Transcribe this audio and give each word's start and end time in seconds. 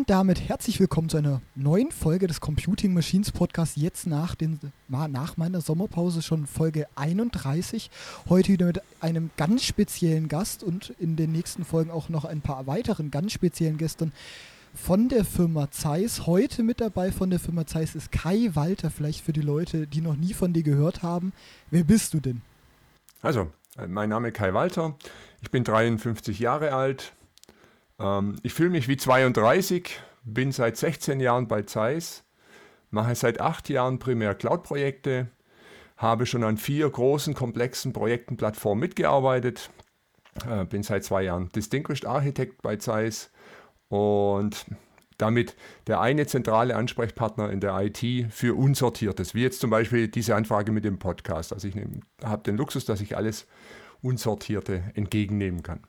Und 0.00 0.08
damit 0.08 0.40
herzlich 0.48 0.80
willkommen 0.80 1.10
zu 1.10 1.18
einer 1.18 1.42
neuen 1.54 1.92
Folge 1.92 2.26
des 2.26 2.40
Computing 2.40 2.94
Machines 2.94 3.32
Podcasts. 3.32 3.76
Jetzt 3.76 4.06
nach, 4.06 4.34
den, 4.34 4.58
nach 4.88 5.36
meiner 5.36 5.60
Sommerpause 5.60 6.22
schon 6.22 6.46
Folge 6.46 6.86
31. 6.94 7.90
Heute 8.30 8.50
wieder 8.50 8.64
mit 8.64 8.80
einem 9.02 9.28
ganz 9.36 9.62
speziellen 9.62 10.28
Gast 10.28 10.64
und 10.64 10.94
in 10.98 11.16
den 11.16 11.32
nächsten 11.32 11.66
Folgen 11.66 11.90
auch 11.90 12.08
noch 12.08 12.24
ein 12.24 12.40
paar 12.40 12.66
weiteren 12.66 13.10
ganz 13.10 13.32
speziellen 13.32 13.76
Gästen 13.76 14.14
von 14.74 15.10
der 15.10 15.26
Firma 15.26 15.70
Zeiss. 15.70 16.26
Heute 16.26 16.62
mit 16.62 16.80
dabei 16.80 17.12
von 17.12 17.28
der 17.28 17.38
Firma 17.38 17.66
Zeiss 17.66 17.94
ist 17.94 18.10
Kai 18.10 18.52
Walter. 18.54 18.90
Vielleicht 18.90 19.22
für 19.22 19.34
die 19.34 19.42
Leute, 19.42 19.86
die 19.86 20.00
noch 20.00 20.16
nie 20.16 20.32
von 20.32 20.54
dir 20.54 20.62
gehört 20.62 21.02
haben. 21.02 21.34
Wer 21.70 21.84
bist 21.84 22.14
du 22.14 22.20
denn? 22.20 22.40
Also, 23.20 23.50
mein 23.86 24.08
Name 24.08 24.28
ist 24.28 24.34
Kai 24.34 24.54
Walter. 24.54 24.96
Ich 25.42 25.50
bin 25.50 25.62
53 25.62 26.38
Jahre 26.38 26.72
alt, 26.72 27.12
ähm, 28.00 28.36
ich 28.42 28.54
fühle 28.54 28.70
mich 28.70 28.88
wie 28.88 28.96
32, 28.96 30.00
bin 30.24 30.52
seit 30.52 30.76
16 30.76 31.20
Jahren 31.20 31.48
bei 31.48 31.62
Zeiss, 31.62 32.24
mache 32.90 33.14
seit 33.14 33.40
acht 33.40 33.68
Jahren 33.68 33.98
primär 33.98 34.34
Cloud-Projekte, 34.34 35.28
habe 35.96 36.26
schon 36.26 36.44
an 36.44 36.56
vier 36.56 36.88
großen, 36.88 37.34
komplexen 37.34 37.92
Projekten, 37.92 38.36
Plattformen 38.36 38.80
mitgearbeitet, 38.80 39.70
äh, 40.48 40.64
bin 40.64 40.82
seit 40.82 41.04
zwei 41.04 41.22
Jahren 41.22 41.50
Distinguished 41.50 42.06
Architect 42.06 42.62
bei 42.62 42.76
Zeiss 42.76 43.30
und 43.88 44.66
damit 45.18 45.54
der 45.86 46.00
eine 46.00 46.26
zentrale 46.26 46.76
Ansprechpartner 46.76 47.50
in 47.50 47.60
der 47.60 47.78
IT 47.78 48.32
für 48.32 48.56
Unsortiertes, 48.56 49.34
wie 49.34 49.42
jetzt 49.42 49.60
zum 49.60 49.68
Beispiel 49.68 50.08
diese 50.08 50.34
Anfrage 50.34 50.72
mit 50.72 50.84
dem 50.84 50.98
Podcast. 50.98 51.52
Also 51.52 51.68
ich 51.68 51.74
habe 52.24 52.42
den 52.42 52.56
Luxus, 52.56 52.86
dass 52.86 53.02
ich 53.02 53.16
alles 53.16 53.46
Unsortierte 54.00 54.82
entgegennehmen 54.94 55.62
kann. 55.62 55.80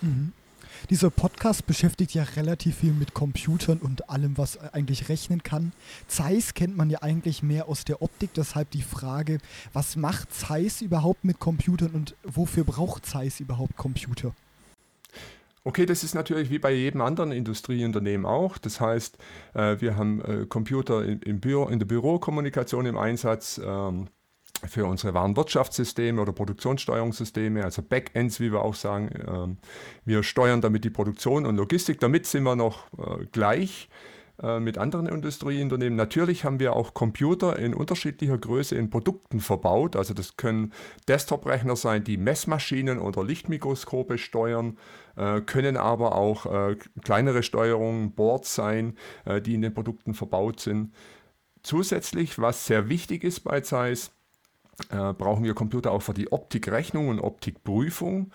Mhm. 0.00 0.32
Dieser 0.90 1.10
Podcast 1.10 1.66
beschäftigt 1.66 2.14
ja 2.14 2.22
relativ 2.22 2.78
viel 2.78 2.92
mit 2.92 3.14
Computern 3.14 3.78
und 3.78 4.08
allem, 4.08 4.38
was 4.38 4.58
eigentlich 4.72 5.08
rechnen 5.08 5.42
kann. 5.42 5.72
Zeiss 6.06 6.54
kennt 6.54 6.76
man 6.76 6.90
ja 6.90 7.02
eigentlich 7.02 7.42
mehr 7.42 7.68
aus 7.68 7.84
der 7.84 8.02
Optik, 8.02 8.30
deshalb 8.34 8.70
die 8.70 8.82
Frage, 8.82 9.38
was 9.72 9.96
macht 9.96 10.32
Zeiss 10.32 10.80
überhaupt 10.80 11.24
mit 11.24 11.38
Computern 11.38 11.90
und 11.90 12.14
wofür 12.22 12.64
braucht 12.64 13.06
Zeiss 13.06 13.40
überhaupt 13.40 13.76
Computer? 13.76 14.34
Okay, 15.64 15.84
das 15.84 16.02
ist 16.02 16.14
natürlich 16.14 16.48
wie 16.48 16.58
bei 16.58 16.72
jedem 16.72 17.02
anderen 17.02 17.30
Industrieunternehmen 17.30 18.24
auch. 18.24 18.56
Das 18.56 18.80
heißt, 18.80 19.18
äh, 19.54 19.76
wir 19.80 19.96
haben 19.96 20.22
äh, 20.22 20.46
Computer 20.46 21.04
im 21.04 21.40
Büro, 21.40 21.68
in 21.68 21.78
der 21.78 21.86
Bürokommunikation 21.86 22.86
im 22.86 22.96
Einsatz. 22.96 23.60
Für 24.66 24.86
unsere 24.86 25.14
Warenwirtschaftssysteme 25.14 26.20
oder 26.20 26.32
Produktionssteuerungssysteme, 26.32 27.62
also 27.62 27.80
Backends, 27.80 28.40
wie 28.40 28.50
wir 28.50 28.62
auch 28.62 28.74
sagen. 28.74 29.10
Ähm, 29.26 29.56
wir 30.04 30.24
steuern 30.24 30.60
damit 30.60 30.84
die 30.84 30.90
Produktion 30.90 31.46
und 31.46 31.56
Logistik. 31.56 32.00
Damit 32.00 32.26
sind 32.26 32.42
wir 32.42 32.56
noch 32.56 32.86
äh, 32.98 33.26
gleich 33.30 33.88
äh, 34.42 34.58
mit 34.58 34.76
anderen 34.76 35.06
Industrieunternehmen. 35.06 35.96
Natürlich 35.96 36.44
haben 36.44 36.58
wir 36.58 36.72
auch 36.74 36.92
Computer 36.92 37.56
in 37.56 37.72
unterschiedlicher 37.72 38.36
Größe 38.36 38.74
in 38.74 38.90
Produkten 38.90 39.38
verbaut. 39.38 39.94
Also 39.94 40.12
das 40.12 40.36
können 40.36 40.72
Desktop-Rechner 41.06 41.76
sein, 41.76 42.02
die 42.02 42.16
Messmaschinen 42.16 42.98
oder 42.98 43.22
Lichtmikroskope 43.22 44.18
steuern, 44.18 44.76
äh, 45.14 45.40
können 45.40 45.76
aber 45.76 46.16
auch 46.16 46.74
kleinere 47.04 47.44
Steuerungen, 47.44 48.12
Boards 48.12 48.56
sein, 48.56 48.96
die 49.44 49.54
in 49.54 49.62
den 49.62 49.72
Produkten 49.72 50.14
verbaut 50.14 50.58
sind. 50.58 50.92
Zusätzlich, 51.62 52.38
was 52.38 52.66
sehr 52.66 52.88
wichtig 52.88 53.24
ist 53.24 53.40
bei 53.40 53.60
Zeiss, 53.60 54.12
äh, 54.90 55.12
brauchen 55.12 55.44
wir 55.44 55.54
Computer 55.54 55.92
auch 55.92 56.02
für 56.02 56.14
die 56.14 56.30
Optikrechnung 56.32 57.08
und 57.08 57.20
Optikprüfung. 57.20 58.32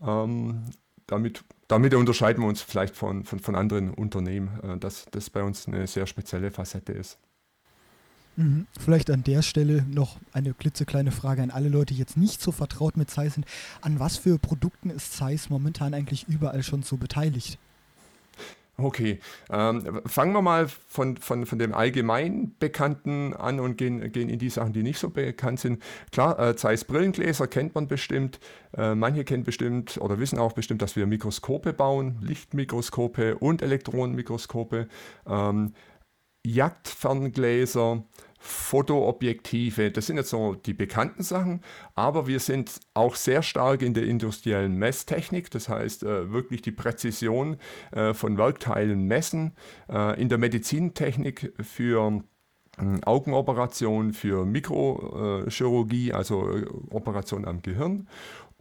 Ähm, 0.00 0.64
damit, 1.06 1.44
damit 1.68 1.94
unterscheiden 1.94 2.42
wir 2.42 2.48
uns 2.48 2.62
vielleicht 2.62 2.96
von, 2.96 3.24
von, 3.24 3.38
von 3.38 3.54
anderen 3.54 3.90
Unternehmen, 3.90 4.60
äh, 4.62 4.78
dass 4.78 5.06
das 5.10 5.30
bei 5.30 5.42
uns 5.42 5.68
eine 5.68 5.86
sehr 5.86 6.06
spezielle 6.06 6.50
Facette 6.50 6.92
ist. 6.92 7.18
Mhm. 8.36 8.66
Vielleicht 8.80 9.10
an 9.10 9.24
der 9.24 9.42
Stelle 9.42 9.84
noch 9.90 10.16
eine 10.32 10.54
klitzekleine 10.54 11.12
Frage 11.12 11.42
an 11.42 11.50
alle 11.50 11.68
Leute, 11.68 11.94
die 11.94 12.00
jetzt 12.00 12.16
nicht 12.16 12.40
so 12.40 12.50
vertraut 12.50 12.96
mit 12.96 13.10
Zeiss 13.10 13.34
sind. 13.34 13.46
An 13.82 14.00
was 14.00 14.16
für 14.16 14.38
Produkten 14.38 14.90
ist 14.90 15.12
Zeiss 15.12 15.50
momentan 15.50 15.92
eigentlich 15.94 16.26
überall 16.28 16.62
schon 16.62 16.82
so 16.82 16.96
beteiligt? 16.96 17.58
Okay, 18.82 19.20
ähm, 19.50 20.00
fangen 20.06 20.32
wir 20.32 20.42
mal 20.42 20.66
von, 20.66 21.16
von, 21.16 21.46
von 21.46 21.58
dem 21.58 21.72
allgemein 21.72 22.56
Bekannten 22.58 23.32
an 23.32 23.60
und 23.60 23.78
gehen, 23.78 24.10
gehen 24.10 24.28
in 24.28 24.38
die 24.38 24.50
Sachen, 24.50 24.72
die 24.72 24.82
nicht 24.82 24.98
so 24.98 25.10
bekannt 25.10 25.60
sind. 25.60 25.82
Klar, 26.10 26.38
äh, 26.38 26.56
Zeiss 26.56 26.84
Brillengläser 26.84 27.46
kennt 27.46 27.74
man 27.74 27.86
bestimmt. 27.86 28.40
Äh, 28.76 28.94
manche 28.94 29.24
kennen 29.24 29.44
bestimmt 29.44 29.98
oder 29.98 30.18
wissen 30.18 30.38
auch 30.38 30.52
bestimmt, 30.52 30.82
dass 30.82 30.96
wir 30.96 31.06
Mikroskope 31.06 31.72
bauen, 31.72 32.18
Lichtmikroskope 32.22 33.36
und 33.36 33.62
Elektronenmikroskope, 33.62 34.88
ähm, 35.26 35.74
Jagdferngläser, 36.44 38.02
Fotoobjektive, 38.44 39.92
das 39.92 40.06
sind 40.06 40.16
jetzt 40.16 40.30
so 40.30 40.54
die 40.54 40.74
bekannten 40.74 41.22
Sachen, 41.22 41.60
aber 41.94 42.26
wir 42.26 42.40
sind 42.40 42.80
auch 42.92 43.14
sehr 43.14 43.40
stark 43.42 43.82
in 43.82 43.94
der 43.94 44.02
industriellen 44.02 44.74
Messtechnik, 44.74 45.48
das 45.52 45.68
heißt 45.68 46.02
äh, 46.02 46.32
wirklich 46.32 46.60
die 46.60 46.72
Präzision 46.72 47.56
äh, 47.92 48.14
von 48.14 48.36
Werkteilen 48.38 49.06
messen, 49.06 49.52
äh, 49.88 50.20
in 50.20 50.28
der 50.28 50.38
Medizintechnik 50.38 51.52
für 51.62 52.24
ähm, 52.78 53.04
Augenoperationen, 53.04 54.12
für 54.12 54.44
Mikrochirurgie, 54.44 56.12
also 56.12 56.50
Operationen 56.90 57.46
am 57.46 57.62
Gehirn 57.62 58.08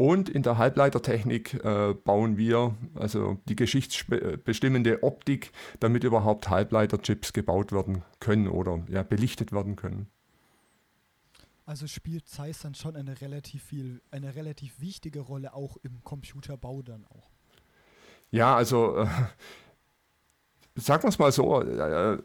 und 0.01 0.29
in 0.29 0.41
der 0.41 0.57
Halbleitertechnik 0.57 1.63
äh, 1.63 1.93
bauen 1.93 2.35
wir 2.35 2.75
also 2.95 3.37
die 3.47 3.55
geschichtsbestimmende 3.55 5.03
Optik, 5.03 5.51
damit 5.79 6.03
überhaupt 6.03 6.49
Halbleiterchips 6.49 7.33
gebaut 7.33 7.71
werden 7.71 8.01
können 8.19 8.47
oder 8.47 8.83
ja, 8.89 9.03
belichtet 9.03 9.51
werden 9.51 9.75
können. 9.75 10.07
Also 11.67 11.85
spielt 11.85 12.27
Zeiss 12.27 12.61
dann 12.61 12.73
schon 12.73 12.95
eine 12.95 13.21
relativ 13.21 13.61
viel, 13.61 14.01
eine 14.09 14.33
relativ 14.33 14.81
wichtige 14.81 15.19
Rolle 15.19 15.53
auch 15.53 15.77
im 15.83 16.03
Computerbau 16.03 16.81
dann 16.81 17.05
auch. 17.05 17.29
Ja, 18.31 18.55
also 18.55 18.97
äh, 18.97 19.07
sagen 20.73 21.03
wir 21.03 21.09
es 21.09 21.19
mal 21.19 21.31
so, 21.31 21.61
äh, 21.61 22.17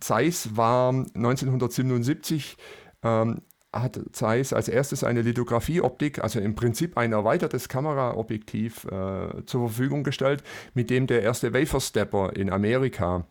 Zeiss 0.00 0.56
war 0.56 0.94
1977 0.94 2.56
ähm, 3.02 3.42
hat 3.72 4.00
Zeiss 4.12 4.52
als 4.52 4.68
erstes 4.68 5.04
eine 5.04 5.22
Lithografieoptik, 5.22 6.22
also 6.22 6.40
im 6.40 6.54
Prinzip 6.54 6.96
ein 6.96 7.12
erweitertes 7.12 7.68
Kameraobjektiv 7.68 8.84
äh, 8.84 9.44
zur 9.44 9.68
Verfügung 9.68 10.04
gestellt, 10.04 10.42
mit 10.74 10.90
dem 10.90 11.06
der 11.06 11.22
erste 11.22 11.52
Wafer 11.52 11.80
Stepper 11.80 12.34
in 12.34 12.50
Amerika 12.50 13.26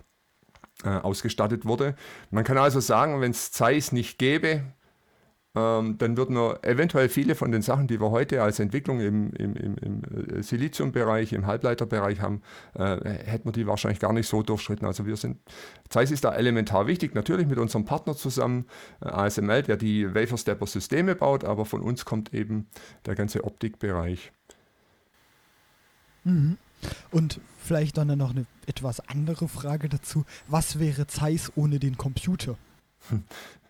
äh, 0.84 0.90
ausgestattet 0.90 1.66
wurde. 1.66 1.96
Man 2.30 2.44
kann 2.44 2.58
also 2.58 2.80
sagen, 2.80 3.20
wenn 3.20 3.32
es 3.32 3.52
Zeiss 3.52 3.92
nicht 3.92 4.20
gäbe, 4.20 4.64
ähm, 5.58 5.98
dann 5.98 6.18
würden 6.18 6.36
wir 6.36 6.64
eventuell 6.64 7.10
viele 7.10 7.34
von 7.34 7.52
den 7.52 7.62
Sachen, 7.62 7.88
die 7.88 8.00
wir 8.00 8.12
heute 8.12 8.44
als 8.44 8.60
Entwicklung 8.60 9.00
im, 9.00 9.32
im, 9.34 9.56
im, 9.56 9.76
im 9.78 10.04
äh, 10.04 10.44
Siliziumbereich, 10.44 11.34
im 11.34 11.48
Halbleiterbereich 11.48 12.22
haben, 12.22 12.42
äh, 12.76 12.98
hätten 13.26 13.46
wir 13.48 13.52
die 13.54 13.66
wahrscheinlich 13.66 14.00
gar 14.00 14.14
nicht 14.14 14.28
so 14.28 14.44
durchschritten. 14.44 14.86
Also 14.86 15.06
wir 15.06 15.18
sind, 15.18 15.38
Zeiss 15.90 16.12
ist 16.12 16.24
da 16.24 16.36
elementar 16.36 16.86
wichtig, 16.86 17.16
natürlich 17.16 17.48
mit 17.48 17.58
unserem 17.58 17.86
Partner 17.86 18.16
zusammen, 18.16 18.66
äh, 19.02 19.08
ASML, 19.08 19.64
der 19.64 19.78
die 19.78 20.14
Wafer-Stepper-Systeme 20.14 21.16
baut, 21.16 21.44
aber 21.44 21.66
von 21.66 21.82
uns 21.82 22.06
kommt 22.06 22.34
eben 22.34 22.68
der 23.06 23.16
ganze 23.16 23.44
Optikbereich. 23.44 24.32
Mhm. 26.24 26.58
Und 27.10 27.40
vielleicht 27.64 27.98
dann 27.98 28.16
noch 28.16 28.32
eine 28.32 28.46
etwas 28.68 29.00
andere 29.10 29.48
Frage 29.48 29.90
dazu. 29.90 30.26
Was 30.48 30.78
wäre 30.78 31.08
Zeiss 31.08 31.52
ohne 31.56 31.80
den 31.80 31.98
Computer? 31.98 32.58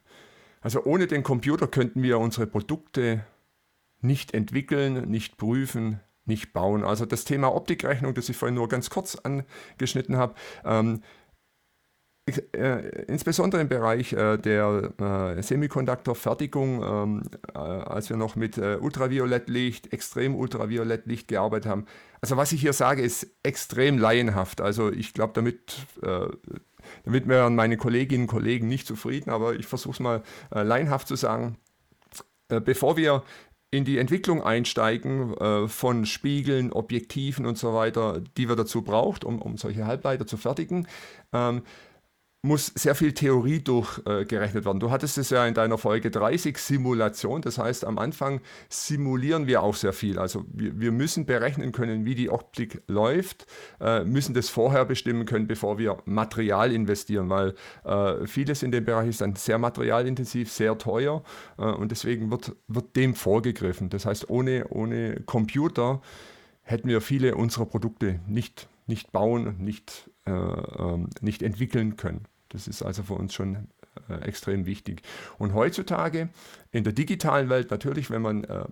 Also 0.67 0.83
ohne 0.83 1.07
den 1.07 1.23
Computer 1.23 1.65
könnten 1.65 2.03
wir 2.03 2.19
unsere 2.19 2.45
Produkte 2.45 3.23
nicht 4.01 4.33
entwickeln, 4.33 5.09
nicht 5.09 5.37
prüfen, 5.37 6.01
nicht 6.25 6.51
bauen. 6.51 6.83
Also 6.83 7.05
das 7.05 7.23
Thema 7.23 7.55
Optikrechnung, 7.55 8.13
das 8.13 8.27
ich 8.27 8.35
vorhin 8.35 8.55
nur 8.55 8.67
ganz 8.67 8.89
kurz 8.89 9.15
angeschnitten 9.15 10.17
habe, 10.17 10.35
ähm, 10.65 11.03
äh, 12.51 13.05
insbesondere 13.05 13.61
im 13.61 13.69
Bereich 13.69 14.11
äh, 14.11 14.35
der 14.35 14.91
äh, 15.37 15.41
Semiconductor-Fertigung, 15.41 16.83
ähm, 16.83 17.23
äh, 17.55 17.57
als 17.57 18.09
wir 18.09 18.17
noch 18.17 18.35
mit 18.35 18.57
äh, 18.57 18.75
Ultraviolettlicht, 18.75 19.93
extrem 19.93 20.35
Ultraviolettlicht 20.35 21.29
gearbeitet 21.29 21.71
haben. 21.71 21.85
Also 22.19 22.35
was 22.35 22.51
ich 22.51 22.59
hier 22.59 22.73
sage, 22.73 23.03
ist 23.03 23.25
extrem 23.41 23.99
laienhaft. 23.99 24.59
Also 24.59 24.91
ich 24.91 25.13
glaube, 25.13 25.31
damit 25.33 25.77
äh, 26.03 26.27
damit 27.05 27.27
wären 27.27 27.55
meine 27.55 27.77
Kolleginnen 27.77 28.23
und 28.23 28.27
Kollegen 28.27 28.67
nicht 28.67 28.87
zufrieden, 28.87 29.29
aber 29.29 29.55
ich 29.55 29.65
versuche 29.65 29.93
es 29.93 29.99
mal 29.99 30.23
äh, 30.53 30.63
laienhaft 30.63 31.07
zu 31.07 31.15
sagen. 31.15 31.57
Äh, 32.49 32.61
bevor 32.61 32.97
wir 32.97 33.23
in 33.69 33.83
die 33.83 33.97
Entwicklung 33.97 34.41
einsteigen 34.41 35.33
äh, 35.37 35.67
von 35.67 36.05
Spiegeln, 36.05 36.71
Objektiven 36.71 37.45
und 37.45 37.57
so 37.57 37.73
weiter, 37.73 38.21
die 38.37 38.47
wir 38.47 38.55
dazu 38.55 38.81
braucht, 38.81 39.25
um, 39.25 39.41
um 39.41 39.57
solche 39.57 39.85
Halbleiter 39.85 40.25
zu 40.25 40.37
fertigen, 40.37 40.87
ähm, 41.33 41.63
muss 42.47 42.71
sehr 42.75 42.95
viel 42.95 43.13
Theorie 43.13 43.59
durchgerechnet 43.59 44.65
werden. 44.65 44.79
Du 44.79 44.89
hattest 44.89 45.17
es 45.17 45.29
ja 45.29 45.45
in 45.45 45.53
deiner 45.53 45.77
Folge 45.77 46.09
30 46.09 46.57
Simulation. 46.57 47.41
Das 47.41 47.57
heißt, 47.57 47.85
am 47.85 47.97
Anfang 47.97 48.41
simulieren 48.69 49.47
wir 49.47 49.61
auch 49.61 49.75
sehr 49.75 49.93
viel. 49.93 50.17
Also 50.17 50.45
wir, 50.51 50.79
wir 50.79 50.91
müssen 50.91 51.25
berechnen 51.25 51.71
können, 51.71 52.05
wie 52.05 52.15
die 52.15 52.29
Optik 52.29 52.81
läuft, 52.87 53.45
äh, 53.79 54.03
müssen 54.03 54.33
das 54.33 54.49
vorher 54.49 54.85
bestimmen 54.85 55.25
können, 55.25 55.47
bevor 55.47 55.77
wir 55.77 55.97
Material 56.05 56.71
investieren, 56.71 57.29
weil 57.29 57.53
äh, 57.83 58.25
vieles 58.25 58.63
in 58.63 58.71
dem 58.71 58.85
Bereich 58.85 59.09
ist 59.09 59.21
dann 59.21 59.35
sehr 59.35 59.57
materialintensiv, 59.57 60.51
sehr 60.51 60.77
teuer 60.77 61.23
äh, 61.57 61.63
und 61.63 61.91
deswegen 61.91 62.31
wird, 62.31 62.55
wird 62.67 62.95
dem 62.95 63.13
vorgegriffen. 63.13 63.89
Das 63.89 64.05
heißt, 64.05 64.29
ohne, 64.29 64.67
ohne 64.69 65.21
Computer 65.25 66.01
hätten 66.63 66.89
wir 66.89 67.01
viele 67.01 67.35
unserer 67.35 67.65
Produkte 67.65 68.19
nicht, 68.27 68.67
nicht 68.87 69.11
bauen 69.11 69.55
nicht, 69.59 70.09
äh, 70.25 70.31
ähm, 70.31 71.09
nicht 71.21 71.41
entwickeln 71.41 71.95
können. 71.95 72.25
Das 72.49 72.67
ist 72.67 72.83
also 72.83 73.03
für 73.03 73.15
uns 73.15 73.33
schon 73.33 73.67
äh, 74.09 74.21
extrem 74.21 74.65
wichtig. 74.65 75.01
Und 75.37 75.53
heutzutage 75.53 76.29
in 76.71 76.83
der 76.83 76.93
digitalen 76.93 77.49
Welt 77.49 77.71
natürlich, 77.71 78.09
wenn 78.09 78.21
man 78.21 78.43
äh, 78.43 78.65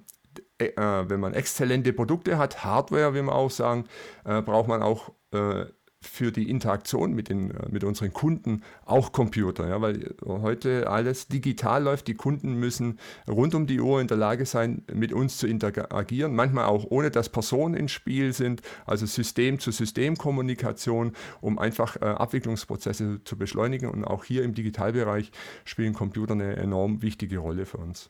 äh, 0.58 1.10
wenn 1.10 1.20
man 1.20 1.34
exzellente 1.34 1.94
Produkte 1.94 2.38
hat, 2.38 2.64
Hardware, 2.64 3.14
wie 3.14 3.22
man 3.22 3.36
auch 3.36 3.52
sagen, 3.52 3.86
äh, 4.24 4.42
braucht 4.42 4.68
man 4.68 4.82
auch 4.82 5.12
äh, 5.32 5.66
für 6.06 6.32
die 6.32 6.50
Interaktion 6.50 7.14
mit, 7.14 7.30
den, 7.30 7.52
äh, 7.52 7.70
mit 7.70 7.84
unseren 7.84 8.14
Kunden 8.14 8.62
auch 8.86 9.12
Computer, 9.12 9.68
ja, 9.68 9.82
weil 9.82 10.16
heute 10.26 10.90
alles 10.90 11.28
digital 11.28 11.84
läuft. 11.84 12.08
Die 12.08 12.14
Kunden 12.14 12.56
müssen 12.56 13.00
rund 13.28 13.56
um 13.56 13.68
die 13.68 13.80
Uhr 13.80 14.02
in 14.02 14.08
der 14.08 14.18
Lage 14.18 14.46
sein, 14.46 14.84
mit 14.94 15.14
uns 15.14 15.38
zu 15.38 15.48
interagieren, 15.48 16.36
manchmal 16.36 16.66
auch 16.66 16.86
ohne 16.90 17.12
dass 17.12 17.30
Personen 17.30 17.76
ins 17.76 17.92
Spiel 17.92 18.34
sind, 18.34 18.62
also 18.86 19.06
System-zu-System-Kommunikation, 19.06 21.14
um 21.42 21.60
einfach 21.60 21.96
äh, 21.98 22.06
Abwicklungsprozesse 22.06 23.22
zu 23.24 23.38
beschleunigen. 23.38 23.90
Und 23.90 24.04
auch 24.04 24.24
hier 24.24 24.44
im 24.44 24.54
Digitalbereich 24.54 25.32
spielen 25.64 25.94
Computer 25.94 26.34
eine 26.34 26.56
enorm 26.56 27.02
wichtige 27.02 27.40
Rolle 27.40 27.66
für 27.66 27.78
uns. 27.78 28.10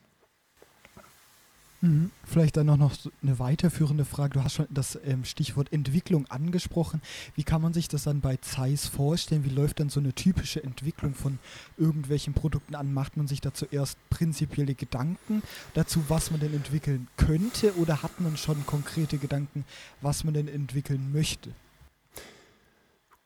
Mhm. 1.80 2.10
Vielleicht 2.24 2.56
dann 2.56 2.66
noch, 2.66 2.96
eine 3.22 3.38
weiterführende 3.38 4.04
Frage. 4.04 4.34
Du 4.34 4.44
hast 4.44 4.54
schon 4.54 4.66
das 4.70 4.98
ähm, 5.04 5.24
Stichwort 5.24 5.72
Entwicklung 5.72 6.26
angesprochen. 6.26 7.02
Wie 7.34 7.44
kann 7.44 7.62
man 7.62 7.74
sich 7.74 7.88
das 7.88 8.04
dann 8.04 8.20
bei 8.20 8.36
Zeiss 8.36 8.86
vorstellen? 8.86 9.44
Wie 9.44 9.50
läuft 9.50 9.80
dann 9.80 9.88
so 9.88 10.00
eine 10.00 10.12
typische 10.12 10.62
Entwicklung 10.62 11.14
von 11.14 11.38
irgendwelchen 11.76 12.34
Produkten 12.34 12.74
an? 12.74 12.92
Macht 12.92 13.16
man 13.16 13.26
sich 13.26 13.40
da 13.40 13.52
zuerst 13.52 13.98
prinzipielle 14.10 14.74
Gedanken 14.74 15.42
dazu, 15.74 16.04
was 16.08 16.30
man 16.30 16.40
denn 16.40 16.54
entwickeln 16.54 17.08
könnte? 17.16 17.76
Oder 17.76 18.02
hat 18.02 18.20
man 18.20 18.36
schon 18.36 18.64
konkrete 18.66 19.18
Gedanken, 19.18 19.64
was 20.00 20.24
man 20.24 20.34
denn 20.34 20.48
entwickeln 20.48 21.12
möchte? 21.12 21.50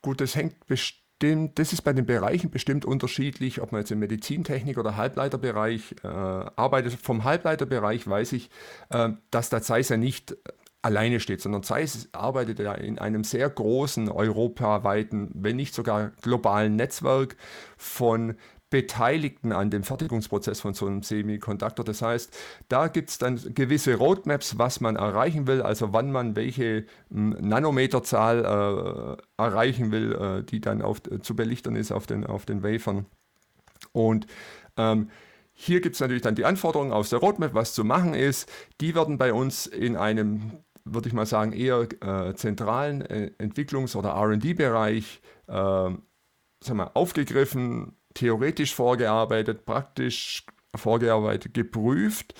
Gut, 0.03 0.21
das 0.21 0.35
hängt 0.35 0.67
bestimmt 0.67 1.01
dem, 1.23 1.55
das 1.55 1.73
ist 1.73 1.83
bei 1.83 1.93
den 1.93 2.07
Bereichen 2.07 2.51
bestimmt 2.51 2.85
unterschiedlich, 2.85 3.61
ob 3.61 3.73
man 3.73 3.83
jetzt 3.83 3.91
im 3.91 3.99
Medizintechnik 3.99 4.79
oder 4.79 4.97
Halbleiterbereich 4.97 5.97
äh, 6.03 6.07
arbeitet. 6.07 6.95
Vom 6.95 7.25
Halbleiterbereich 7.25 8.07
weiß 8.07 8.33
ich, 8.33 8.51
äh, 8.91 9.11
dass 9.31 9.51
der 9.51 9.63
Zeiss 9.63 9.89
ja 9.89 9.97
nicht 9.97 10.37
alleine 10.83 11.21
steht, 11.21 11.41
sondern 11.41 11.63
Zeiss 11.63 12.09
arbeitet 12.13 12.59
ja 12.59 12.73
in 12.73 12.99
einem 12.99 13.25
sehr 13.25 13.49
großen 13.51 14.09
europaweiten, 14.09 15.31
wenn 15.35 15.57
nicht 15.57 15.75
sogar 15.75 16.13
globalen 16.23 16.77
Netzwerk 16.77 17.37
von 17.77 18.37
Beteiligten 18.71 19.53
an 19.53 19.71
dem 19.71 19.83
Fertigungsprozess 19.83 20.61
von 20.61 20.75
so 20.75 20.87
einem 20.87 21.03
Semiconductor. 21.03 21.85
Das 21.85 22.03
heißt, 22.03 22.33
da 22.69 22.87
gibt 22.87 23.11
es 23.11 23.19
dann 23.19 23.39
gewisse 23.55 23.97
Roadmaps, 23.97 24.59
was 24.59 24.81
man 24.81 24.95
erreichen 24.95 25.49
will, 25.49 25.61
also 25.61 25.93
wann 25.93 26.13
man 26.13 26.37
welche 26.37 26.87
hm, 27.11 27.37
Nanometerzahl 27.41 29.19
äh, 29.19 29.43
erreichen 29.43 29.91
will, 29.91 30.13
äh, 30.13 30.45
die 30.45 30.61
dann 30.61 30.83
auf, 30.83 31.03
zu 31.23 31.35
belichtern 31.35 31.75
ist 31.75 31.91
auf 31.91 32.07
den, 32.07 32.25
auf 32.25 32.47
den 32.47 32.63
Wafern. 32.63 33.07
Und 33.93 34.27
ähm, 34.77 35.11
hier 35.53 35.81
gibt 35.81 35.97
es 35.97 36.01
natürlich 36.01 36.23
dann 36.23 36.37
die 36.37 36.45
Anforderungen 36.45 36.93
aus 36.93 37.11
der 37.11 37.19
Roadmap, 37.19 37.55
was 37.55 37.75
zu 37.75 37.85
machen 37.85 38.15
ist. 38.15 38.51
Die 38.81 38.95
werden 38.95 39.19
bei 39.19 39.33
uns 39.33 39.67
in 39.67 39.97
einem, 39.97 40.53
würde 40.85 41.09
ich 41.09 41.13
mal 41.13 41.27
sagen, 41.27 41.53
eher 41.53 41.89
äh, 42.01 42.35
zentralen 42.35 43.03
äh, 43.03 43.33
Entwicklungs- 43.39 43.97
oder 43.97 44.15
RD-Bereich 44.15 45.21
äh, 45.49 45.91
aufgegriffen, 46.95 47.97
theoretisch 48.15 48.75
vorgearbeitet, 48.75 49.65
praktisch 49.65 50.45
vorgearbeitet, 50.75 51.55
geprüft. 51.55 52.35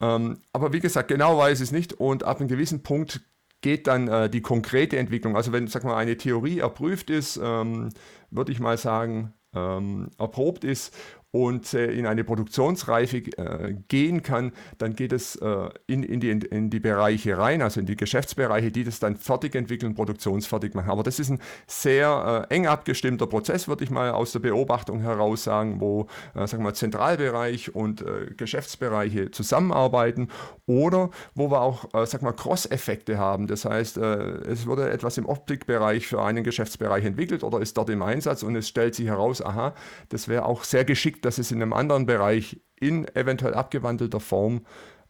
Ähm, 0.00 0.38
aber 0.52 0.72
wie 0.72 0.80
gesagt, 0.80 1.08
genau 1.08 1.38
weiß 1.38 1.60
ich 1.60 1.64
es 1.64 1.72
nicht 1.72 1.94
und 1.94 2.24
ab 2.24 2.40
einem 2.40 2.48
gewissen 2.48 2.82
Punkt 2.82 3.20
geht 3.60 3.86
dann 3.86 4.08
äh, 4.08 4.30
die 4.30 4.40
konkrete 4.40 4.98
Entwicklung. 4.98 5.36
Also 5.36 5.52
wenn, 5.52 5.66
sag 5.66 5.84
mal, 5.84 5.96
eine 5.96 6.16
Theorie 6.16 6.60
erprüft 6.60 7.10
ist, 7.10 7.38
ähm, 7.42 7.90
würde 8.30 8.52
ich 8.52 8.60
mal 8.60 8.78
sagen, 8.78 9.34
ähm, 9.54 10.10
erprobt 10.18 10.64
ist 10.64 10.94
und 11.32 11.74
äh, 11.74 11.92
in 11.92 12.06
eine 12.06 12.24
Produktionsreife 12.24 13.18
äh, 13.18 13.74
gehen 13.88 14.22
kann, 14.22 14.52
dann 14.78 14.94
geht 14.94 15.12
es 15.12 15.36
äh, 15.36 15.68
in, 15.86 16.02
in, 16.02 16.20
die, 16.20 16.30
in 16.30 16.70
die 16.70 16.80
Bereiche 16.80 17.38
rein, 17.38 17.62
also 17.62 17.78
in 17.78 17.86
die 17.86 17.96
Geschäftsbereiche, 17.96 18.72
die 18.72 18.82
das 18.82 18.98
dann 18.98 19.16
fertig 19.16 19.54
entwickeln, 19.54 19.94
produktionsfertig 19.94 20.74
machen. 20.74 20.90
Aber 20.90 21.04
das 21.04 21.20
ist 21.20 21.30
ein 21.30 21.38
sehr 21.68 22.46
äh, 22.50 22.54
eng 22.54 22.66
abgestimmter 22.66 23.28
Prozess, 23.28 23.68
würde 23.68 23.84
ich 23.84 23.90
mal 23.90 24.10
aus 24.10 24.32
der 24.32 24.40
Beobachtung 24.40 25.00
heraus 25.00 25.44
sagen, 25.44 25.80
wo 25.80 26.08
äh, 26.34 26.46
sagen 26.48 26.64
wir, 26.64 26.74
Zentralbereich 26.74 27.74
und 27.74 28.02
äh, 28.02 28.32
Geschäftsbereiche 28.36 29.30
zusammenarbeiten 29.30 30.28
oder 30.66 31.10
wo 31.34 31.50
wir 31.50 31.60
auch 31.60 31.84
äh, 31.94 32.06
Cross-Effekte 32.10 33.18
haben. 33.18 33.46
Das 33.46 33.64
heißt, 33.64 33.96
es 33.96 34.66
wurde 34.66 34.90
etwas 34.90 35.16
im 35.16 35.26
Optikbereich 35.26 36.06
für 36.06 36.22
einen 36.22 36.44
Geschäftsbereich 36.44 37.04
entwickelt 37.04 37.42
oder 37.42 37.60
ist 37.60 37.76
dort 37.76 37.88
im 37.90 38.02
Einsatz 38.02 38.42
und 38.42 38.56
es 38.56 38.68
stellt 38.68 38.94
sich 38.94 39.06
heraus, 39.06 39.42
aha, 39.42 39.74
das 40.08 40.28
wäre 40.28 40.44
auch 40.44 40.64
sehr 40.64 40.84
geschickt 40.84 41.19
dass 41.20 41.38
es 41.38 41.50
in 41.50 41.62
einem 41.62 41.72
anderen 41.72 42.06
Bereich 42.06 42.60
in 42.76 43.06
eventuell 43.14 43.54
abgewandelter 43.54 44.20
Form 44.20 44.62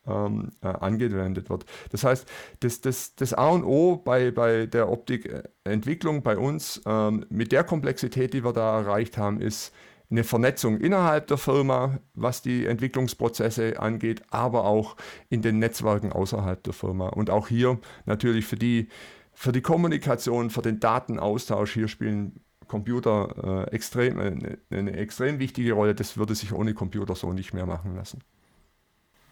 ähm, 0.07 0.51
äh, 0.63 0.69
angewendet 0.69 1.51
wird. 1.51 1.65
Das 1.91 2.05
heißt, 2.05 2.27
das, 2.61 2.81
das, 2.81 3.15
das 3.15 3.35
A 3.35 3.49
und 3.49 3.65
O 3.65 3.97
bei, 3.97 4.31
bei 4.31 4.67
der 4.67 4.91
Optikentwicklung 4.91 6.23
bei 6.23 6.37
uns 6.37 6.81
ähm, 6.87 7.27
mit 7.29 7.53
der 7.53 7.65
Komplexität, 7.65 8.33
die 8.33 8.45
wir 8.45 8.53
da 8.53 8.79
erreicht 8.79 9.19
haben, 9.19 9.41
ist 9.41 9.73
eine 10.11 10.25
Vernetzung 10.25 10.79
innerhalb 10.79 11.29
der 11.29 11.39
Firma, 11.39 12.01
was 12.15 12.43
die 12.43 12.67
Entwicklungsprozesse 12.67 13.79
angeht, 13.79 14.23
aber 14.31 14.65
auch 14.65 14.97
in 15.29 15.41
den 15.43 15.59
Netzwerken 15.59 16.13
außerhalb 16.13 16.63
der 16.65 16.73
Firma. 16.73 17.09
Und 17.09 17.31
auch 17.31 17.47
hier 17.47 17.79
natürlich 18.07 18.47
für 18.47 18.57
die, 18.57 18.89
für 19.33 19.53
die 19.53 19.61
Kommunikation, 19.61 20.51
für 20.51 20.63
den 20.63 20.81
Datenaustausch, 20.81 21.75
hier 21.75 21.87
spielen 21.87 22.41
Computer 22.71 23.67
äh, 23.67 23.75
extrem, 23.75 24.21
äh, 24.21 24.27
eine, 24.27 24.59
eine, 24.71 24.93
extrem 24.93 25.41
wichtige 25.41 25.73
Rolle. 25.73 25.93
Das 25.93 26.17
würde 26.17 26.37
sich 26.37 26.53
ohne 26.53 26.73
Computer 26.73 27.17
so 27.17 27.33
nicht 27.33 27.53
mehr 27.53 27.67
machen 27.67 27.97
lassen. 27.97 28.21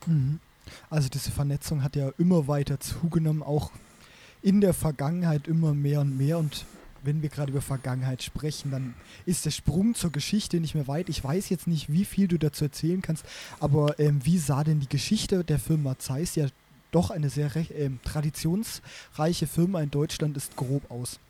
Mhm. 0.06 0.40
Also 0.90 1.08
diese 1.08 1.31
Vernetzung 1.31 1.85
hat 1.85 1.94
ja 1.94 2.11
immer 2.19 2.49
weiter 2.49 2.81
zugenommen, 2.81 3.44
auch 3.44 3.70
in 4.43 4.61
der 4.61 4.75
Vergangenheit 4.75 5.46
immer 5.46 5.73
mehr 5.73 6.00
und 6.00 6.19
mehr. 6.19 6.37
Und 6.37 6.67
wenn 7.05 7.23
wir 7.23 7.29
gerade 7.29 7.52
über 7.52 7.62
Vergangenheit 7.62 8.25
sprechen, 8.25 8.73
dann 8.73 8.94
ist 9.25 9.46
der 9.46 9.52
Sprung 9.52 9.94
zur 9.94 10.11
Geschichte 10.11 10.59
nicht 10.59 10.75
mehr 10.75 10.88
weit. 10.88 11.09
Ich 11.09 11.23
weiß 11.23 11.49
jetzt 11.49 11.68
nicht, 11.68 11.92
wie 11.92 12.04
viel 12.04 12.26
du 12.26 12.38
dazu 12.38 12.64
erzählen 12.64 13.02
kannst, 13.02 13.25
aber 13.61 14.00
ähm, 14.00 14.18
wie 14.25 14.38
sah 14.38 14.64
denn 14.64 14.80
die 14.80 14.88
Geschichte 14.88 15.45
der 15.45 15.61
Firma 15.61 15.97
Zeiss, 15.97 16.35
ja 16.35 16.49
doch 16.90 17.11
eine 17.11 17.30
sehr 17.30 17.54
äh, 17.54 17.90
traditionsreiche 18.02 19.47
Firma 19.47 19.80
in 19.80 19.92
Deutschland 19.92 20.37
ist, 20.37 20.57
grob 20.57 20.90
aus? 20.90 21.21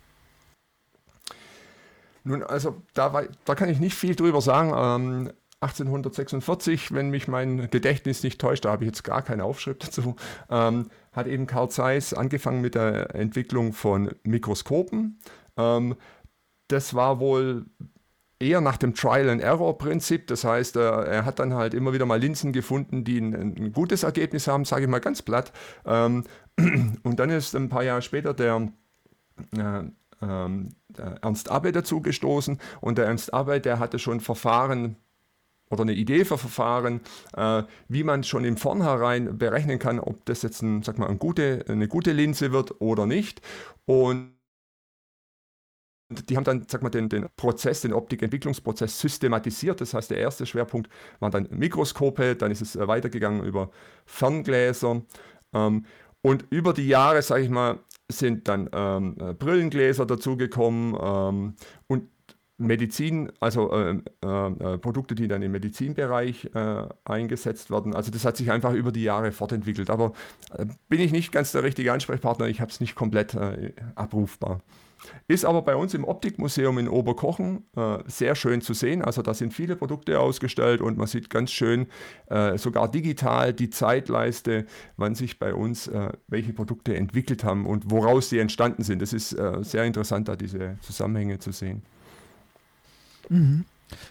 Nun, 2.29 2.43
also 2.43 2.83
da, 2.93 3.15
war, 3.15 3.25
da 3.47 3.55
kann 3.55 3.71
ich 3.71 3.81
nicht 3.81 3.95
viel 3.95 4.15
drüber 4.15 4.43
sagen. 4.43 4.73
Ähm, 4.77 5.33
1846, 5.61 6.93
wenn 6.93 7.09
mich 7.09 7.27
mein 7.27 7.71
Gedächtnis 7.71 8.23
nicht 8.23 8.39
täuscht, 8.39 8.67
da 8.67 8.71
habe 8.71 8.85
ich 8.85 8.89
jetzt 8.89 9.03
gar 9.03 9.23
keine 9.23 9.45
Aufschrift 9.45 9.83
dazu, 9.83 10.15
ähm, 10.51 10.91
hat 11.13 11.27
eben 11.27 11.47
Carl 11.47 11.71
Zeiss 11.71 12.13
angefangen 12.13 12.61
mit 12.61 12.75
der 12.75 13.15
Entwicklung 13.15 13.73
von 13.73 14.11
Mikroskopen. 14.25 15.19
Ähm, 15.57 15.97
das 16.69 16.93
war 16.93 17.19
wohl 17.19 17.65
eher 18.39 18.61
nach 18.61 18.77
dem 18.77 18.95
Trial-and-Error-Prinzip. 18.95 20.27
Das 20.27 20.45
heißt, 20.45 20.77
äh, 20.77 20.81
er 20.81 21.25
hat 21.25 21.39
dann 21.39 21.55
halt 21.55 21.73
immer 21.73 21.95
wieder 21.95 22.05
mal 22.05 22.21
Linsen 22.21 22.53
gefunden, 22.53 23.05
die 23.05 23.19
ein, 23.19 23.35
ein 23.35 23.73
gutes 23.73 24.03
Ergebnis 24.03 24.47
haben, 24.47 24.67
sage 24.67 24.83
ich 24.85 24.91
mal 24.91 25.01
ganz 25.01 25.23
platt. 25.23 25.51
Ähm, 25.87 26.25
und 27.03 27.19
dann 27.19 27.31
ist 27.31 27.57
ein 27.57 27.71
paar 27.71 27.85
Jahre 27.85 28.03
später 28.03 28.35
der 28.35 28.69
äh, 29.57 29.85
ähm, 30.23 30.71
Ernst 31.23 31.51
Abbe 31.51 31.73
dazu 31.73 32.01
gestoßen 32.01 32.59
und 32.81 32.99
der 32.99 33.07
Ernst 33.07 33.33
Abbe, 33.33 33.61
der 33.61 33.79
hatte 33.79 33.99
schon 33.99 34.21
Verfahren 34.21 34.97
oder 35.71 35.83
eine 35.83 35.93
Idee 35.93 36.25
für 36.25 36.39
Verfahren, 36.39 37.01
äh, 37.37 37.63
wie 37.89 38.05
man 38.05 38.25
schon 38.25 38.45
im 38.45 38.57
Vornherein 38.57 39.39
berechnen 39.39 39.79
kann, 39.79 40.01
ob 40.01 40.25
das 40.25 40.43
jetzt 40.43 40.63
ein, 40.63 40.83
sag 40.83 40.99
mal, 40.99 41.09
eine, 41.09 41.19
gute, 41.19 41.65
eine 41.69 41.89
gute 41.89 42.13
Linse 42.13 42.53
wird 42.53 42.81
oder 42.81 43.07
nicht. 43.07 43.43
Und 43.85 44.33
die 46.11 46.37
haben 46.37 46.45
dann, 46.45 46.65
sag 46.69 46.83
mal, 46.83 46.89
den, 46.89 47.09
den 47.09 47.27
Prozess, 47.37 47.83
den 47.83 47.93
Optikentwicklungsprozess 47.93 48.99
systematisiert. 48.99 49.81
Das 49.81 49.93
heißt, 49.93 50.11
der 50.11 50.19
erste 50.19 50.47
Schwerpunkt 50.47 50.89
waren 51.21 51.33
dann 51.33 51.49
Mikroskope, 51.51 52.35
dann 52.35 52.51
ist 52.51 52.63
es 52.63 52.77
äh, 52.77 52.89
weitergegangen 52.89 53.45
über 53.45 53.71
Ferngläser. 54.07 55.03
Ähm, 55.53 55.85
und 56.23 56.47
über 56.51 56.73
die 56.73 56.89
Jahre, 56.89 57.23
sage 57.23 57.45
ich 57.45 57.51
mal, 57.51 57.79
sind 58.11 58.49
dann 58.49 58.69
ähm, 58.73 59.17
äh, 59.21 59.35
Brillengläser 59.35 60.07
dazugekommen 60.07 60.97
ähm, 61.01 61.55
und 61.87 62.09
Medizin, 62.59 63.31
also 63.39 63.73
äh, 63.73 63.99
äh, 64.21 64.79
Produkte, 64.79 65.15
die 65.15 65.29
dann 65.29 65.43
im 65.43 65.53
Medizinbereich 65.53 66.51
äh, 66.55 66.89
eingesetzt 67.05 67.71
werden. 67.71 67.95
Also 67.95 68.11
das 68.11 68.25
hat 68.25 68.37
sich 68.37 68.51
einfach 68.51 68.73
über 68.73 68.91
die 68.91 69.05
Jahre 69.05 69.31
fortentwickelt. 69.31 69.91
Aber 69.91 70.13
äh, 70.57 70.67
bin 70.89 71.01
ich 71.01 71.13
nicht 71.13 71.31
ganz 71.31 71.53
der 71.53 71.63
richtige 71.63 71.93
Ansprechpartner, 71.93 72.49
ich 72.49 72.61
habe 72.61 72.71
es 72.73 72.81
nicht 72.81 72.97
komplett 72.97 73.35
äh, 73.35 73.73
abrufbar. 73.95 74.61
Ist 75.27 75.45
aber 75.45 75.63
bei 75.63 75.77
uns 75.77 75.95
im 75.95 76.05
Optikmuseum 76.05 76.79
in 76.79 76.89
Oberkochen 76.89 77.65
äh, 77.77 77.99
sehr 78.07 78.35
schön 78.35 78.61
zu 78.61 78.75
sehen. 78.75 79.03
Also 79.03 79.23
da 79.23 79.35
sind 79.35 79.55
viele 79.55 79.77
Produkte 79.77 80.21
ausgestellt 80.21 80.81
und 80.81 80.99
man 80.99 81.07
sieht 81.07 81.31
ganz 81.31 81.51
schön 81.51 81.87
äh, 82.27 82.59
sogar 82.59 82.91
digital 82.91 83.53
die 83.53 83.71
Zeitleiste, 83.71 84.67
wann 84.97 85.15
sich 85.15 85.39
bei 85.39 85.55
uns 85.55 85.87
äh, 85.87 86.13
welche 86.27 86.53
Produkte 86.53 86.97
entwickelt 86.97 87.45
haben 87.45 87.67
und 87.67 87.91
woraus 87.91 88.31
sie 88.31 88.39
entstanden 88.39 88.83
sind. 88.83 89.01
Das 89.03 89.13
ist 89.13 89.33
äh, 89.33 89.63
sehr 89.63 89.85
interessant, 89.85 90.29
da 90.29 90.37
diese 90.37 90.79
Zusammenhänge 90.83 91.39
zu 91.39 91.53
sehen. 91.53 91.83
Mhm. 93.29 93.65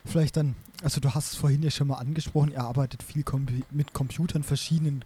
Vielleicht 0.06 0.38
dann, 0.38 0.56
also 0.82 1.00
du 1.00 1.14
hast 1.14 1.34
es 1.34 1.36
vorhin 1.36 1.62
ja 1.62 1.70
schon 1.70 1.88
mal 1.88 1.96
angesprochen, 1.96 2.52
ihr 2.52 2.62
arbeitet 2.62 3.04
viel 3.04 3.24
kom 3.24 3.46
mit 3.72 3.94
Computern, 3.94 4.44
verschiedenen 4.44 5.04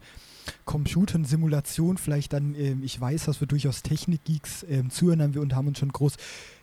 Computern, 0.66 1.26
Simulation, 1.26 1.98
vielleicht 1.98 2.34
dann, 2.34 2.56
ähm, 2.56 2.84
ich 2.84 3.00
weiß, 3.00 3.26
dass 3.26 3.40
wir 3.40 3.48
durchaus 3.48 3.84
Technik-Geeks 3.84 4.66
ähm, 4.70 4.90
zuhören 4.90 5.38
und 5.38 5.56
haben 5.56 5.68
uns 5.68 5.80
schon 5.80 5.92
groß 5.92 6.18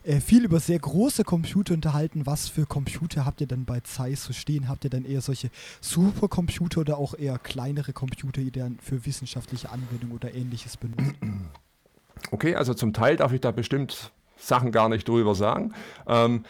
äh, 0.04 0.20
viel 0.20 0.44
über 0.44 0.60
sehr 0.60 0.78
große 0.78 1.24
Computer 1.24 1.74
unterhalten. 1.74 2.26
Was 2.26 2.48
für 2.48 2.66
Computer 2.66 3.24
habt 3.24 3.40
ihr 3.40 3.46
dann 3.46 3.64
bei 3.64 3.80
Zeiss 3.80 4.24
so 4.24 4.32
stehen? 4.32 4.68
Habt 4.68 4.84
ihr 4.84 4.90
dann 4.90 5.04
eher 5.04 5.20
solche 5.20 5.50
Supercomputer 5.80 6.80
oder 6.80 6.98
auch 6.98 7.14
eher 7.14 7.38
kleinere 7.38 7.92
Computer, 7.92 8.40
die 8.40 8.50
dann 8.50 8.78
für 8.80 9.04
wissenschaftliche 9.04 9.70
Anwendung 9.70 10.12
oder 10.12 10.34
ähnliches 10.34 10.76
benutzt? 10.76 11.14
Okay, 12.32 12.56
also 12.56 12.74
zum 12.74 12.92
Teil 12.92 13.16
darf 13.16 13.32
ich 13.32 13.40
da 13.40 13.52
bestimmt 13.52 14.10
Sachen 14.36 14.72
gar 14.72 14.88
nicht 14.88 15.08
drüber 15.08 15.36
sagen. 15.36 15.72
Ähm, 16.06 16.44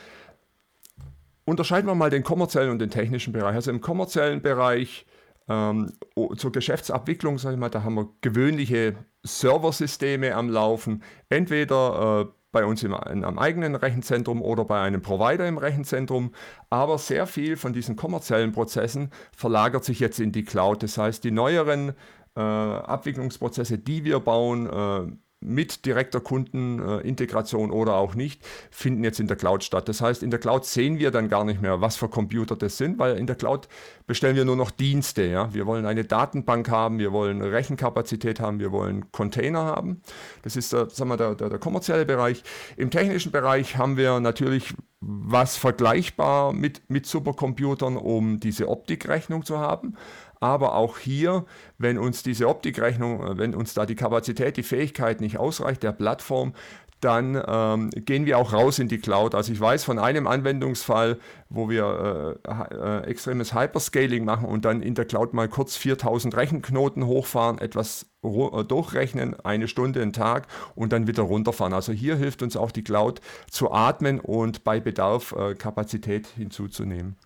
unterscheiden 1.44 1.88
wir 1.88 1.94
mal 1.94 2.10
den 2.10 2.22
kommerziellen 2.22 2.70
und 2.70 2.78
den 2.78 2.90
technischen 2.90 3.32
Bereich. 3.32 3.54
Also 3.54 3.70
im 3.70 3.80
kommerziellen 3.80 4.42
Bereich 4.42 5.06
ähm, 5.48 5.92
zur 6.36 6.52
Geschäftsabwicklung, 6.52 7.38
sage 7.38 7.54
ich 7.54 7.60
mal, 7.60 7.70
da 7.70 7.82
haben 7.82 7.94
wir 7.94 8.08
gewöhnliche 8.20 8.94
Serversysteme 9.22 10.34
am 10.34 10.48
Laufen, 10.48 11.02
entweder 11.28 12.26
äh, 12.28 12.32
bei 12.50 12.64
uns 12.64 12.82
im, 12.82 12.94
in, 13.10 13.24
am 13.24 13.38
eigenen 13.38 13.74
Rechenzentrum 13.74 14.42
oder 14.42 14.64
bei 14.64 14.80
einem 14.80 15.02
Provider 15.02 15.46
im 15.46 15.58
Rechenzentrum. 15.58 16.32
Aber 16.70 16.98
sehr 16.98 17.26
viel 17.26 17.56
von 17.56 17.72
diesen 17.72 17.96
kommerziellen 17.96 18.52
Prozessen 18.52 19.10
verlagert 19.36 19.84
sich 19.84 20.00
jetzt 20.00 20.18
in 20.18 20.32
die 20.32 20.44
Cloud. 20.44 20.82
Das 20.82 20.96
heißt, 20.96 21.24
die 21.24 21.30
neueren 21.30 21.94
äh, 22.36 22.40
Abwicklungsprozesse, 22.40 23.78
die 23.78 24.04
wir 24.04 24.20
bauen, 24.20 24.66
äh, 24.66 25.12
mit 25.40 25.86
direkter 25.86 26.20
Kundenintegration 26.20 27.70
oder 27.70 27.94
auch 27.94 28.14
nicht, 28.14 28.42
finden 28.70 29.04
jetzt 29.04 29.20
in 29.20 29.28
der 29.28 29.36
Cloud 29.36 29.62
statt. 29.62 29.88
Das 29.88 30.00
heißt, 30.00 30.22
in 30.22 30.30
der 30.30 30.40
Cloud 30.40 30.64
sehen 30.64 30.98
wir 30.98 31.10
dann 31.10 31.28
gar 31.28 31.44
nicht 31.44 31.62
mehr, 31.62 31.80
was 31.80 31.96
für 31.96 32.08
Computer 32.08 32.56
das 32.56 32.76
sind, 32.76 32.98
weil 32.98 33.16
in 33.16 33.26
der 33.26 33.36
Cloud 33.36 33.68
bestellen 34.06 34.36
wir 34.36 34.44
nur 34.44 34.56
noch 34.56 34.70
Dienste. 34.70 35.24
Ja? 35.24 35.54
Wir 35.54 35.66
wollen 35.66 35.86
eine 35.86 36.04
Datenbank 36.04 36.68
haben, 36.70 36.98
wir 36.98 37.12
wollen 37.12 37.40
Rechenkapazität 37.40 38.40
haben, 38.40 38.58
wir 38.58 38.72
wollen 38.72 39.12
Container 39.12 39.64
haben. 39.64 40.02
Das 40.42 40.56
ist 40.56 40.72
der, 40.72 40.90
sagen 40.90 41.10
wir, 41.10 41.16
der, 41.16 41.34
der, 41.36 41.50
der 41.50 41.58
kommerzielle 41.58 42.04
Bereich. 42.04 42.42
Im 42.76 42.90
technischen 42.90 43.30
Bereich 43.30 43.76
haben 43.76 43.96
wir 43.96 44.18
natürlich 44.18 44.74
was 45.00 45.56
vergleichbar 45.56 46.52
mit, 46.52 46.90
mit 46.90 47.06
Supercomputern, 47.06 47.96
um 47.96 48.40
diese 48.40 48.68
Optikrechnung 48.68 49.44
zu 49.44 49.58
haben. 49.58 49.96
Aber 50.40 50.74
auch 50.74 50.98
hier, 50.98 51.44
wenn 51.78 51.98
uns 51.98 52.22
diese 52.22 52.48
Optikrechnung, 52.48 53.22
äh, 53.22 53.38
wenn 53.38 53.54
uns 53.54 53.74
da 53.74 53.86
die 53.86 53.96
Kapazität, 53.96 54.56
die 54.56 54.62
Fähigkeit 54.62 55.20
nicht 55.20 55.38
ausreicht, 55.38 55.82
der 55.82 55.92
Plattform, 55.92 56.54
dann 57.00 57.40
ähm, 57.46 57.90
gehen 57.90 58.26
wir 58.26 58.38
auch 58.38 58.52
raus 58.52 58.78
in 58.78 58.88
die 58.88 58.98
Cloud. 58.98 59.34
Also 59.34 59.52
ich 59.52 59.60
weiß 59.60 59.84
von 59.84 59.98
einem 59.98 60.26
Anwendungsfall, 60.26 61.18
wo 61.48 61.68
wir 61.68 62.38
äh, 62.44 62.74
äh, 62.74 63.04
extremes 63.04 63.54
Hyperscaling 63.54 64.24
machen 64.24 64.46
und 64.46 64.64
dann 64.64 64.82
in 64.82 64.94
der 64.94 65.04
Cloud 65.04 65.32
mal 65.32 65.48
kurz 65.48 65.76
4000 65.76 66.36
Rechenknoten 66.36 67.06
hochfahren, 67.06 67.58
etwas 67.58 68.06
äh, 68.24 68.64
durchrechnen, 68.64 69.38
eine 69.40 69.68
Stunde, 69.68 70.02
einen 70.02 70.12
Tag 70.12 70.48
und 70.74 70.92
dann 70.92 71.06
wieder 71.06 71.22
runterfahren. 71.22 71.72
Also 71.72 71.92
hier 71.92 72.16
hilft 72.16 72.42
uns 72.42 72.56
auch 72.56 72.72
die 72.72 72.82
Cloud 72.82 73.20
zu 73.48 73.70
atmen 73.70 74.18
und 74.18 74.64
bei 74.64 74.80
Bedarf 74.80 75.32
äh, 75.32 75.54
Kapazität 75.54 76.26
hinzuzunehmen. 76.26 77.16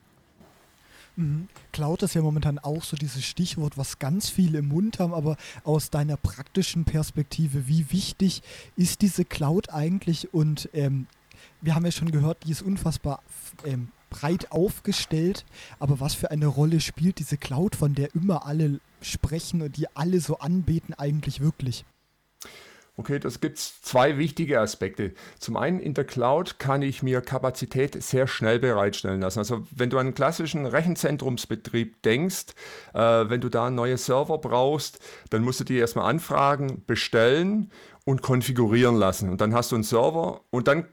Mhm. 1.17 1.49
Cloud 1.73 2.03
ist 2.03 2.15
ja 2.15 2.23
momentan 2.23 2.59
auch 2.59 2.83
so 2.83 2.97
dieses 2.97 3.25
Stichwort, 3.25 3.77
was 3.77 3.99
ganz 3.99 4.29
viele 4.29 4.59
im 4.59 4.69
Mund 4.69 4.99
haben, 4.99 5.13
aber 5.13 5.37
aus 5.65 5.91
deiner 5.91 6.17
praktischen 6.17 6.85
Perspektive, 6.85 7.69
wie 7.69 7.91
wichtig 7.93 8.43
ist 8.77 9.03
diese 9.03 9.25
Cloud 9.25 9.71
eigentlich? 9.71 10.33
Und 10.33 10.69
ähm, 10.73 11.07
wir 11.61 11.75
haben 11.75 11.85
ja 11.85 11.93
schon 11.93 12.11
gehört, 12.11 12.45
die 12.45 12.51
ist 12.51 12.63
unfassbar 12.63 13.23
ähm, 13.65 13.89
breit 14.11 14.53
aufgestellt, 14.53 15.45
aber 15.79 16.01
was 16.01 16.15
für 16.15 16.31
eine 16.31 16.47
Rolle 16.47 16.81
spielt 16.81 17.19
diese 17.19 17.37
Cloud, 17.37 17.77
von 17.77 17.95
der 17.95 18.15
immer 18.15 18.47
alle 18.47 18.81
sprechen 19.01 19.63
und 19.63 19.77
die 19.77 19.89
alle 19.97 20.21
so 20.21 20.39
anbeten, 20.39 20.95
eigentlich 20.95 21.41
wirklich? 21.41 21.85
Okay, 22.99 23.19
das 23.19 23.41
gibt 23.41 23.57
es 23.57 23.81
zwei 23.81 24.19
wichtige 24.19 24.61
Aspekte. 24.61 25.15
Zum 25.39 25.57
einen 25.57 25.81
in 25.81 25.95
der 25.95 26.05
Cloud 26.05 26.59
kann 26.59 26.83
ich 26.83 27.03
mir 27.03 27.23
Kapazität 27.23 28.03
sehr 28.03 28.27
schnell 28.27 28.59
bereitstellen 28.59 29.23
lassen. 29.23 29.39
Also 29.39 29.67
wenn 29.71 29.89
du 29.89 29.97
an 29.97 30.09
einen 30.09 30.15
klassischen 30.15 30.67
Rechenzentrumsbetrieb 30.67 32.03
denkst, 32.03 32.49
äh, 32.93 32.99
wenn 32.99 33.41
du 33.41 33.49
da 33.49 33.71
neue 33.71 33.97
Server 33.97 34.37
brauchst, 34.37 34.99
dann 35.31 35.43
musst 35.43 35.61
du 35.61 35.65
die 35.65 35.79
erstmal 35.79 36.11
anfragen, 36.11 36.85
bestellen 36.87 37.71
und 38.05 38.21
konfigurieren 38.21 38.97
lassen. 38.97 39.31
Und 39.31 39.41
dann 39.41 39.55
hast 39.55 39.73
du 39.73 39.77
einen 39.77 39.85
Server 39.85 40.43
und 40.51 40.69
dann 40.69 40.87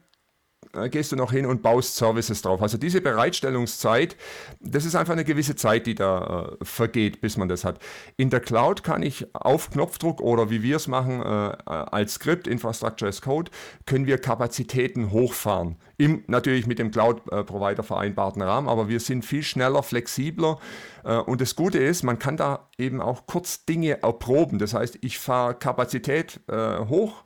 gehst 0.90 1.12
du 1.12 1.16
noch 1.16 1.32
hin 1.32 1.46
und 1.46 1.62
baust 1.62 1.96
Services 1.96 2.42
drauf. 2.42 2.62
Also 2.62 2.78
diese 2.78 3.02
Bereitstellungszeit, 3.02 4.16
das 4.60 4.86
ist 4.86 4.96
einfach 4.96 5.14
eine 5.14 5.26
gewisse 5.26 5.56
Zeit, 5.56 5.88
die 5.88 5.96
da 5.96 6.56
äh, 6.62 6.66
vergeht, 6.66 7.22
bis 7.22 7.38
man 7.38 7.50
das 7.50 7.64
hat. 7.64 7.80
In 8.18 8.30
der 8.30 8.40
Cloud 8.40 8.84
kann 8.84 9.02
ich 9.02 9.34
auf 9.34 9.72
Knopfdruck 9.72 10.22
oder 10.22 10.50
wie 10.50 10.62
wir 10.62 10.76
es 10.76 10.88
machen, 10.88 11.22
äh, 11.22 11.26
als 11.66 12.16
Skript, 12.16 12.48
Infrastructure 12.48 13.10
as 13.10 13.22
Code, 13.22 13.52
können 13.86 14.06
wir 14.06 14.20
Kapazitäten 14.20 15.12
hochfahren. 15.12 15.78
Im, 15.98 16.24
natürlich 16.28 16.68
mit 16.68 16.80
dem 16.80 16.92
Cloud-Provider 16.92 17.84
vereinbarten 17.84 18.42
Rahmen, 18.42 18.70
aber 18.70 18.88
wir 18.88 19.00
sind 19.00 19.26
viel 19.26 19.44
schneller, 19.44 19.84
flexibler. 19.84 20.60
Äh, 21.04 21.18
und 21.18 21.42
das 21.42 21.56
Gute 21.56 21.80
ist, 21.80 22.04
man 22.04 22.20
kann 22.20 22.38
da 22.38 22.70
eben 22.78 23.02
auch 23.02 23.26
kurz 23.26 23.66
Dinge 23.66 24.02
erproben. 24.04 24.60
Das 24.60 24.74
heißt, 24.74 25.00
ich 25.02 25.20
fahre 25.20 25.56
Kapazität 25.56 26.40
äh, 26.48 26.86
hoch, 26.86 27.24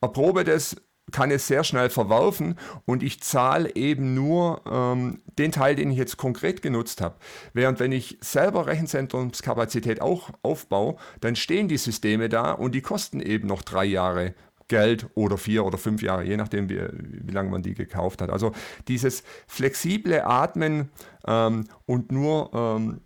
erprobe 0.00 0.44
das, 0.44 0.76
kann 1.12 1.30
es 1.30 1.46
sehr 1.46 1.64
schnell 1.64 1.88
verwerfen 1.88 2.58
und 2.84 3.02
ich 3.02 3.22
zahle 3.22 3.74
eben 3.76 4.14
nur 4.14 4.62
ähm, 4.70 5.22
den 5.38 5.52
Teil, 5.52 5.76
den 5.76 5.90
ich 5.90 5.98
jetzt 5.98 6.16
konkret 6.16 6.62
genutzt 6.62 7.00
habe. 7.00 7.16
Während 7.52 7.78
wenn 7.78 7.92
ich 7.92 8.18
selber 8.20 8.66
Rechenzentrumskapazität 8.66 10.00
auch 10.00 10.30
aufbaue, 10.42 10.96
dann 11.20 11.36
stehen 11.36 11.68
die 11.68 11.78
Systeme 11.78 12.28
da 12.28 12.52
und 12.52 12.74
die 12.74 12.82
kosten 12.82 13.20
eben 13.20 13.46
noch 13.46 13.62
drei 13.62 13.84
Jahre 13.84 14.34
Geld 14.68 15.06
oder 15.14 15.38
vier 15.38 15.64
oder 15.64 15.78
fünf 15.78 16.02
Jahre, 16.02 16.24
je 16.24 16.36
nachdem, 16.36 16.68
wie, 16.68 16.80
wie 16.90 17.32
lange 17.32 17.50
man 17.50 17.62
die 17.62 17.74
gekauft 17.74 18.20
hat. 18.20 18.30
Also 18.30 18.52
dieses 18.88 19.22
flexible 19.46 20.22
Atmen 20.24 20.90
ähm, 21.26 21.68
und 21.86 22.10
nur 22.10 22.50
ähm, 22.52 23.00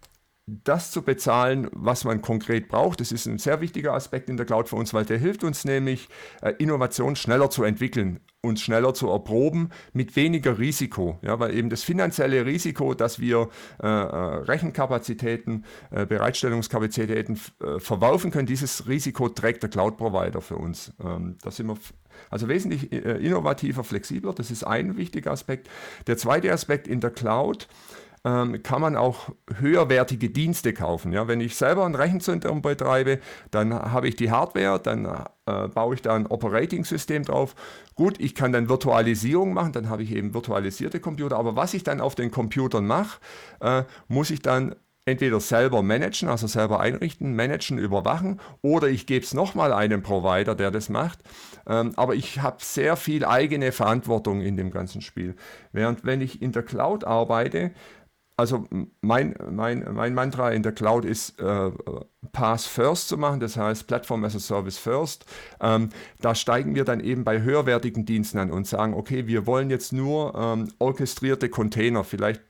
das 0.65 0.91
zu 0.91 1.03
bezahlen, 1.03 1.69
was 1.73 2.05
man 2.05 2.23
konkret 2.23 2.69
braucht. 2.69 3.01
Das 3.01 3.13
ist 3.13 3.27
ein 3.27 3.39
sehr 3.39 3.61
wichtiger 3.61 3.95
Aspekt 3.95 4.29
in 4.29 4.37
der 4.37 4.47
Cloud 4.47 4.69
für 4.69 4.77
uns, 4.77 4.93
weil 4.93 5.05
der 5.05 5.19
hilft 5.19 5.45
uns 5.45 5.65
nämlich, 5.65 6.09
äh, 6.43 6.53
Innovation 6.59 7.17
schneller 7.17 7.51
zu 7.51 7.65
entwickeln, 7.65 8.21
uns 8.43 8.61
schneller 8.61 8.95
zu 8.95 9.09
erproben, 9.09 9.71
mit 9.93 10.17
weniger 10.17 10.59
Risiko. 10.59 11.19
Ja, 11.23 11.39
weil 11.39 11.55
eben 11.55 11.71
das 11.71 11.83
finanzielle 11.83 12.47
Risiko, 12.47 12.95
dass 12.95 13.21
wir 13.21 13.49
äh, 13.83 13.87
äh 13.87 13.87
Rechenkapazitäten, 13.87 15.65
äh, 15.91 16.07
Bereitstellungskapazitäten 16.07 17.39
äh, 17.63 17.79
verwerfen 17.79 18.31
können, 18.31 18.47
dieses 18.47 18.89
Risiko 18.89 19.29
trägt 19.29 19.63
der 19.63 19.71
Cloud-Provider 19.71 20.41
für 20.41 20.57
uns. 20.57 20.93
Ähm, 21.03 21.37
da 21.43 21.51
sind 21.51 21.69
wir 21.69 21.77
also 22.29 22.49
wesentlich 22.49 22.93
äh, 22.93 23.25
innovativer, 23.25 23.85
flexibler. 23.85 24.33
Das 24.33 24.51
ist 24.51 24.65
ein 24.65 24.97
wichtiger 24.97 25.31
Aspekt. 25.31 25.69
Der 26.07 26.17
zweite 26.17 26.53
Aspekt 26.53 26.89
in 26.89 27.01
der 27.01 27.11
Cloud 27.11 27.69
ähm, 28.25 28.63
kann 28.63 28.81
man 28.81 28.97
auch 28.97 29.31
höherwertige 29.59 30.31
Dienste 30.31 30.73
kaufen. 30.73 31.13
Ja, 31.13 31.29
wenn 31.29 31.41
ich 31.41 31.57
selber 31.57 31.87
ein 31.87 31.95
Rechenzentrum 31.95 32.63
betreibe, 32.63 33.19
dann 33.51 33.73
habe 33.73 34.09
ich 34.09 34.17
die 34.17 34.31
Hardware, 34.31 34.79
dann 34.79 35.07
äh, 35.47 35.69
baue 35.69 35.95
ich 35.95 36.03
da 36.03 36.15
ein 36.15 36.27
Operating-System 36.27 37.25
drauf. 37.25 37.55
Gut, 37.95 38.21
ich 38.21 38.35
kann 38.35 38.53
dann 38.53 38.69
Virtualisierung 38.69 39.55
machen, 39.55 39.73
dann 39.73 39.89
habe 39.89 40.03
ich 40.03 40.13
eben 40.13 40.35
virtualisierte 40.35 41.01
Computer. 41.01 41.37
Aber 41.37 41.57
was 41.57 41.75
ich 41.75 41.83
dann 41.83 42.01
auf 42.01 42.15
den 42.15 42.31
Computern 42.31 42.87
mache, 42.87 43.21
äh, 43.61 43.85
muss 44.09 44.31
ich 44.31 44.43
dann 44.43 44.75
entweder 45.07 45.41
selber 45.41 45.83
managen, 45.83 46.29
also 46.29 46.47
selber 46.47 46.81
einrichten, 46.81 47.35
managen, 47.35 47.79
überwachen, 47.79 48.41
oder 48.63 48.89
ich 48.89 49.07
gebe 49.07 49.25
es 49.25 49.35
nochmal 49.35 49.73
einem 49.73 50.03
Provider, 50.03 50.55
der 50.55 50.71
das 50.71 50.89
macht. 50.89 51.21
Ähm, 51.67 51.93
aber 51.97 52.15
ich 52.15 52.41
habe 52.43 52.59
sehr 52.61 52.97
viel 52.97 53.25
eigene 53.25 53.73
Verantwortung 53.73 54.41
in 54.41 54.57
dem 54.57 54.71
ganzen 54.71 55.01
Spiel. 55.01 55.37
Während 55.73 56.05
wenn 56.05 56.21
ich 56.21 56.43
in 56.43 56.53
der 56.53 56.63
Cloud 56.63 57.05
arbeite, 57.05 57.73
also 58.41 58.65
mein, 59.03 59.35
mein, 59.51 59.87
mein 59.93 60.15
Mantra 60.15 60.51
in 60.51 60.63
der 60.63 60.73
Cloud 60.73 61.05
ist, 61.05 61.39
äh, 61.39 61.71
Pass 62.33 62.65
First 62.65 63.09
zu 63.09 63.19
machen, 63.19 63.39
das 63.39 63.59
heißt 63.59 63.87
Platform 63.87 64.25
as 64.25 64.35
a 64.35 64.39
Service 64.39 64.79
First. 64.79 65.27
Ähm, 65.61 65.91
da 66.23 66.35
steigen 66.35 66.75
wir 66.75 66.85
dann 66.85 67.01
eben 67.01 67.23
bei 67.23 67.43
höherwertigen 67.43 68.07
Diensten 68.07 68.39
an 68.39 68.51
und 68.51 68.67
sagen, 68.67 68.95
okay, 68.95 69.27
wir 69.27 69.47
wollen 69.47 69.69
jetzt 69.69 69.93
nur 69.93 70.35
ähm, 70.35 70.69
orchestrierte 70.79 71.51
Container, 71.51 72.03
vielleicht 72.03 72.41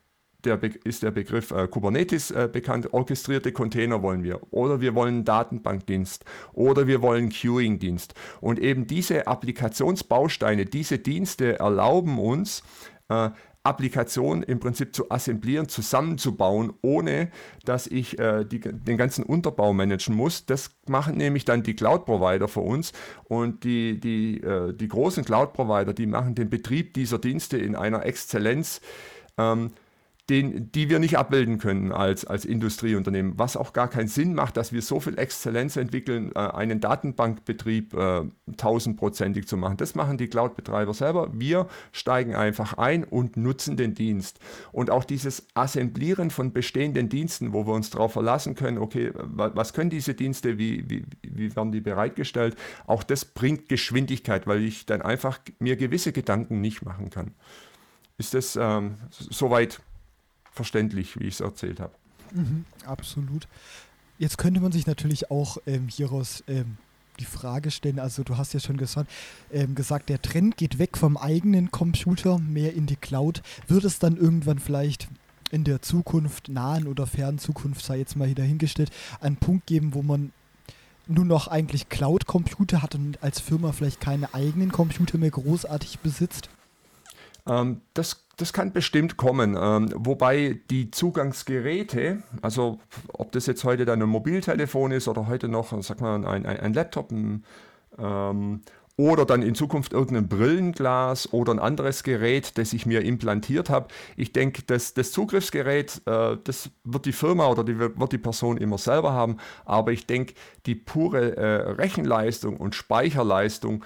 der 0.45 0.59
ist 0.85 1.03
der 1.03 1.11
Begriff 1.11 1.51
äh, 1.51 1.67
Kubernetes 1.69 2.31
äh, 2.31 2.49
bekannt. 2.51 2.95
Orchestrierte 2.95 3.53
Container 3.53 4.01
wollen 4.01 4.23
wir. 4.23 4.41
Oder 4.53 4.81
wir 4.81 4.95
wollen 4.95 5.27
Datenbankdienst. 5.27 6.25
Oder 6.55 6.87
wir 6.87 7.03
wollen 7.03 7.29
Queuing-Dienst. 7.29 8.15
Und 8.41 8.59
eben 8.59 8.87
diese 8.87 9.27
Applikationsbausteine, 9.27 10.65
diese 10.65 10.99
Dienste 10.99 11.59
erlauben 11.59 12.19
uns, 12.19 12.63
äh, 13.11 13.31
Applikation 13.63 14.43
im 14.43 14.59
Prinzip 14.59 14.95
zu 14.95 15.11
assemblieren, 15.11 15.69
zusammenzubauen, 15.69 16.73
ohne 16.81 17.31
dass 17.65 17.87
ich 17.87 18.19
äh, 18.19 18.45
die, 18.45 18.61
den 18.61 18.97
ganzen 18.97 19.23
Unterbau 19.23 19.73
managen 19.75 20.15
muss. 20.15 20.47
Das 20.47 20.71
machen 20.89 21.17
nämlich 21.19 21.45
dann 21.45 21.63
die 21.63 21.75
Cloud-Provider 21.75 22.49
für 22.49 22.61
uns 22.61 22.93
und 23.25 23.65
die, 23.65 24.01
die, 24.01 24.41
äh, 24.41 24.73
die 24.73 24.89
großen 24.89 25.25
Cloud-Provider, 25.25 25.93
die 25.93 26.07
machen 26.07 26.35
den 26.35 26.49
Betrieb 26.49 26.95
dieser 26.95 27.19
Dienste 27.19 27.59
in 27.59 27.77
einer 27.77 28.07
Exzellenz. 28.07 28.81
Ähm, 29.37 29.73
den, 30.31 30.71
die 30.71 30.89
wir 30.89 31.01
nicht 31.01 31.19
abbilden 31.19 31.59
können 31.59 31.91
als, 31.91 32.25
als 32.25 32.45
Industrieunternehmen, 32.45 33.35
was 33.37 33.57
auch 33.57 33.73
gar 33.73 33.89
keinen 33.89 34.07
Sinn 34.07 34.35
macht, 34.35 34.57
dass 34.57 34.73
wir 34.73 34.81
so 34.81 35.01
viel 35.01 35.19
Exzellenz 35.19 35.77
entwickeln, 35.77 36.31
äh, 36.37 36.39
einen 36.39 36.81
Datenbankbetrieb 36.81 37.95
äh, 37.95 38.23
tausendprozentig 38.57 39.49
zu 39.49 39.57
machen. 39.57 39.77
Das 39.77 39.97
machen 39.97 40.19
die 40.19 40.29
Cloud-Betreiber 40.29 40.95
selber. 40.95 41.31
Wir 41.33 41.67
steigen 41.91 42.37
einfach 42.37 42.79
ein 42.79 43.03
und 43.03 43.37
nutzen 43.37 43.77
den 43.77 43.95
Dienst. 43.95 44.39
Und 44.71 44.91
auch 44.91 45.05
dieses 45.05 45.49
Assemblieren 45.55 46.31
von 46.31 46.53
bestehenden 46.53 47.09
Diensten, 47.09 47.53
wo 47.53 47.67
wir 47.67 47.75
uns 47.75 47.91
darauf 47.91 48.13
verlassen 48.13 48.55
können, 48.55 48.79
okay, 48.79 49.13
was 49.17 49.73
können 49.73 49.91
diese 49.91 50.15
Dienste, 50.15 50.59
wie, 50.59 50.89
wie, 50.89 51.05
wie 51.23 51.57
werden 51.57 51.73
die 51.73 51.81
bereitgestellt, 51.81 52.57
auch 52.87 53.03
das 53.03 53.25
bringt 53.25 53.69
Geschwindigkeit, 53.69 54.47
weil 54.47 54.63
ich 54.63 54.87
dann 54.87 55.03
einfach 55.03 55.41
mir 55.59 55.77
gewisse 55.77 56.13
Gedanken 56.13 56.61
nicht 56.61 56.83
machen 56.83 57.11
kann. 57.11 57.33
Ist 58.17 58.35
das 58.35 58.55
ähm, 58.55 58.97
soweit 59.11 59.81
verständlich, 60.53 61.19
wie 61.19 61.25
ich 61.25 61.35
es 61.35 61.41
erzählt 61.41 61.81
habe. 61.81 61.93
Mhm, 62.33 62.65
absolut. 62.85 63.49
Jetzt 64.19 64.39
könnte 64.39 64.61
man 64.61 64.73
sich 64.73 64.87
natürlich 64.87 65.31
auch 65.31 65.59
ähm, 65.67 65.89
hieraus 65.89 66.45
ähm, 66.47 66.77
die 67.19 67.25
Frage 67.25 67.71
stellen, 67.71 67.99
also 67.99 68.23
du 68.23 68.37
hast 68.37 68.55
ja 68.55 68.61
schon 68.61 68.77
gesagt, 68.77 69.11
ähm, 69.53 69.75
gesagt, 69.75 70.09
der 70.09 70.23
Trend 70.23 70.57
geht 70.57 70.79
weg 70.79 70.97
vom 70.97 71.17
eigenen 71.17 71.71
Computer 71.71 72.39
mehr 72.39 72.75
in 72.75 72.87
die 72.87 72.97
Cloud. 72.97 73.43
Wird 73.67 73.85
es 73.85 73.99
dann 73.99 74.17
irgendwann 74.17 74.59
vielleicht 74.59 75.09
in 75.51 75.65
der 75.65 75.83
Zukunft, 75.83 76.49
nahen 76.49 76.87
oder 76.87 77.07
fernen 77.07 77.39
Zukunft, 77.39 77.85
sei 77.85 77.99
jetzt 77.99 78.17
mal 78.17 78.27
hier 78.27 78.37
dahingestellt, 78.37 78.91
einen 79.21 79.37
Punkt 79.37 79.67
geben, 79.67 79.95
wo 79.95 80.03
man 80.03 80.33
nur 81.07 81.25
noch 81.25 81.49
eigentlich 81.49 81.89
Cloud-Computer 81.89 82.83
hat 82.83 82.95
und 82.95 83.23
als 83.23 83.41
Firma 83.41 83.73
vielleicht 83.73 84.01
keine 84.01 84.33
eigenen 84.33 84.71
Computer 84.71 85.19
mehr 85.19 85.31
großartig 85.31 85.99
besitzt? 85.99 86.49
Ähm, 87.49 87.81
das, 87.95 88.27
das 88.37 88.53
kann 88.53 88.73
bestimmt 88.73 89.17
kommen. 89.17 89.57
Ähm, 89.61 89.93
wobei 89.97 90.61
die 90.71 90.91
Zugangsgeräte, 90.91 92.23
also 92.43 92.79
ob 93.13 93.33
das 93.33 93.47
jetzt 93.47 93.65
heute 93.65 93.85
dann 93.85 94.03
ein 94.03 94.09
Mobiltelefon 94.09 94.93
ist 94.93 95.09
oder 95.09 95.27
heute 95.27 95.49
noch, 95.49 95.73
sag 95.83 96.01
mal, 96.01 96.17
ein, 96.17 96.47
ein, 96.47 96.61
ein 96.61 96.75
Laptop, 96.75 97.11
ein, 97.11 97.45
ähm, 97.99 98.63
oder 99.01 99.25
dann 99.25 99.41
in 99.41 99.55
Zukunft 99.55 99.95
irgendein 99.95 100.29
Brillenglas 100.29 101.33
oder 101.33 101.55
ein 101.55 101.59
anderes 101.59 102.03
Gerät, 102.03 102.59
das 102.59 102.75
ich 102.75 102.85
mir 102.85 103.03
implantiert 103.03 103.71
habe. 103.71 103.89
Ich 104.15 104.35
denke, 104.35 104.63
das, 104.67 104.93
das 104.93 105.11
Zugriffsgerät, 105.13 106.03
äh, 106.05 106.37
das 106.45 106.69
wird 106.85 107.07
die 107.07 107.13
Firma 107.13 107.47
oder 107.49 107.65
die, 107.65 107.79
wird 107.79 108.13
die 108.13 108.19
Person 108.19 108.59
immer 108.59 108.77
selber 108.77 109.13
haben, 109.13 109.39
aber 109.65 109.93
ich 109.93 110.07
denke, 110.07 110.35
die 110.67 110.75
pure 110.75 111.35
äh, 111.37 111.71
Rechenleistung 111.73 112.59
und 112.59 112.75
Speicherleistung 112.75 113.85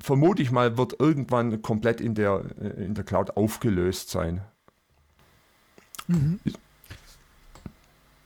vermute 0.00 0.42
ich 0.42 0.50
mal, 0.50 0.76
wird 0.78 1.00
irgendwann 1.00 1.62
komplett 1.62 2.00
in 2.00 2.14
der, 2.14 2.44
äh, 2.60 2.84
in 2.84 2.94
der 2.94 3.04
Cloud 3.04 3.36
aufgelöst 3.36 4.10
sein. 4.10 4.42
Mhm. 6.06 6.40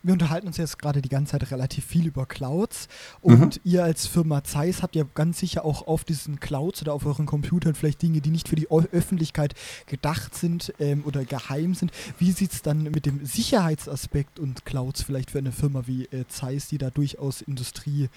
Wir 0.03 0.15
unterhalten 0.15 0.47
uns 0.47 0.57
jetzt 0.57 0.79
gerade 0.79 1.03
die 1.03 1.11
ganze 1.11 1.33
Zeit 1.33 1.51
relativ 1.51 1.85
viel 1.85 2.07
über 2.07 2.25
Clouds 2.25 2.89
und 3.21 3.57
mhm. 3.57 3.71
ihr 3.71 3.85
als 3.85 4.07
Firma 4.07 4.43
Zeiss 4.43 4.83
habt 4.83 4.97
ja 4.97 5.05
ganz 5.15 5.39
sicher 5.41 5.63
auch 5.65 5.87
auf 5.87 6.05
diesen 6.05 6.41
Clouds 6.41 6.81
oder 6.81 6.95
auf 6.95 7.05
euren 7.05 7.27
Computern 7.27 7.75
vielleicht 7.75 8.01
Dinge, 8.01 8.23
die 8.23 8.31
nicht 8.31 8.49
für 8.49 8.57
die 8.57 8.71
Öffentlichkeit 8.71 9.55
gedacht 9.87 10.35
sind 10.35 10.73
ähm, 10.81 11.03
oder 11.05 11.27
geheim 11.27 11.75
sind. 11.75 11.93
Wie 12.19 12.33
sieht 12.33 12.53
es 12.53 12.63
dann 12.63 12.85
mit 12.85 13.05
dem 13.05 13.27
Sicherheitsaspekt 13.27 14.39
und 14.39 14.65
Clouds 14.65 15.03
vielleicht 15.03 15.31
für 15.31 15.39
eine 15.39 15.53
Firma 15.53 15.83
wie 15.87 16.07
äh, 16.07 16.27
Zeiss, 16.29 16.69
die 16.69 16.79
da 16.79 16.89
durchaus 16.89 17.43
Industrie 17.43 18.09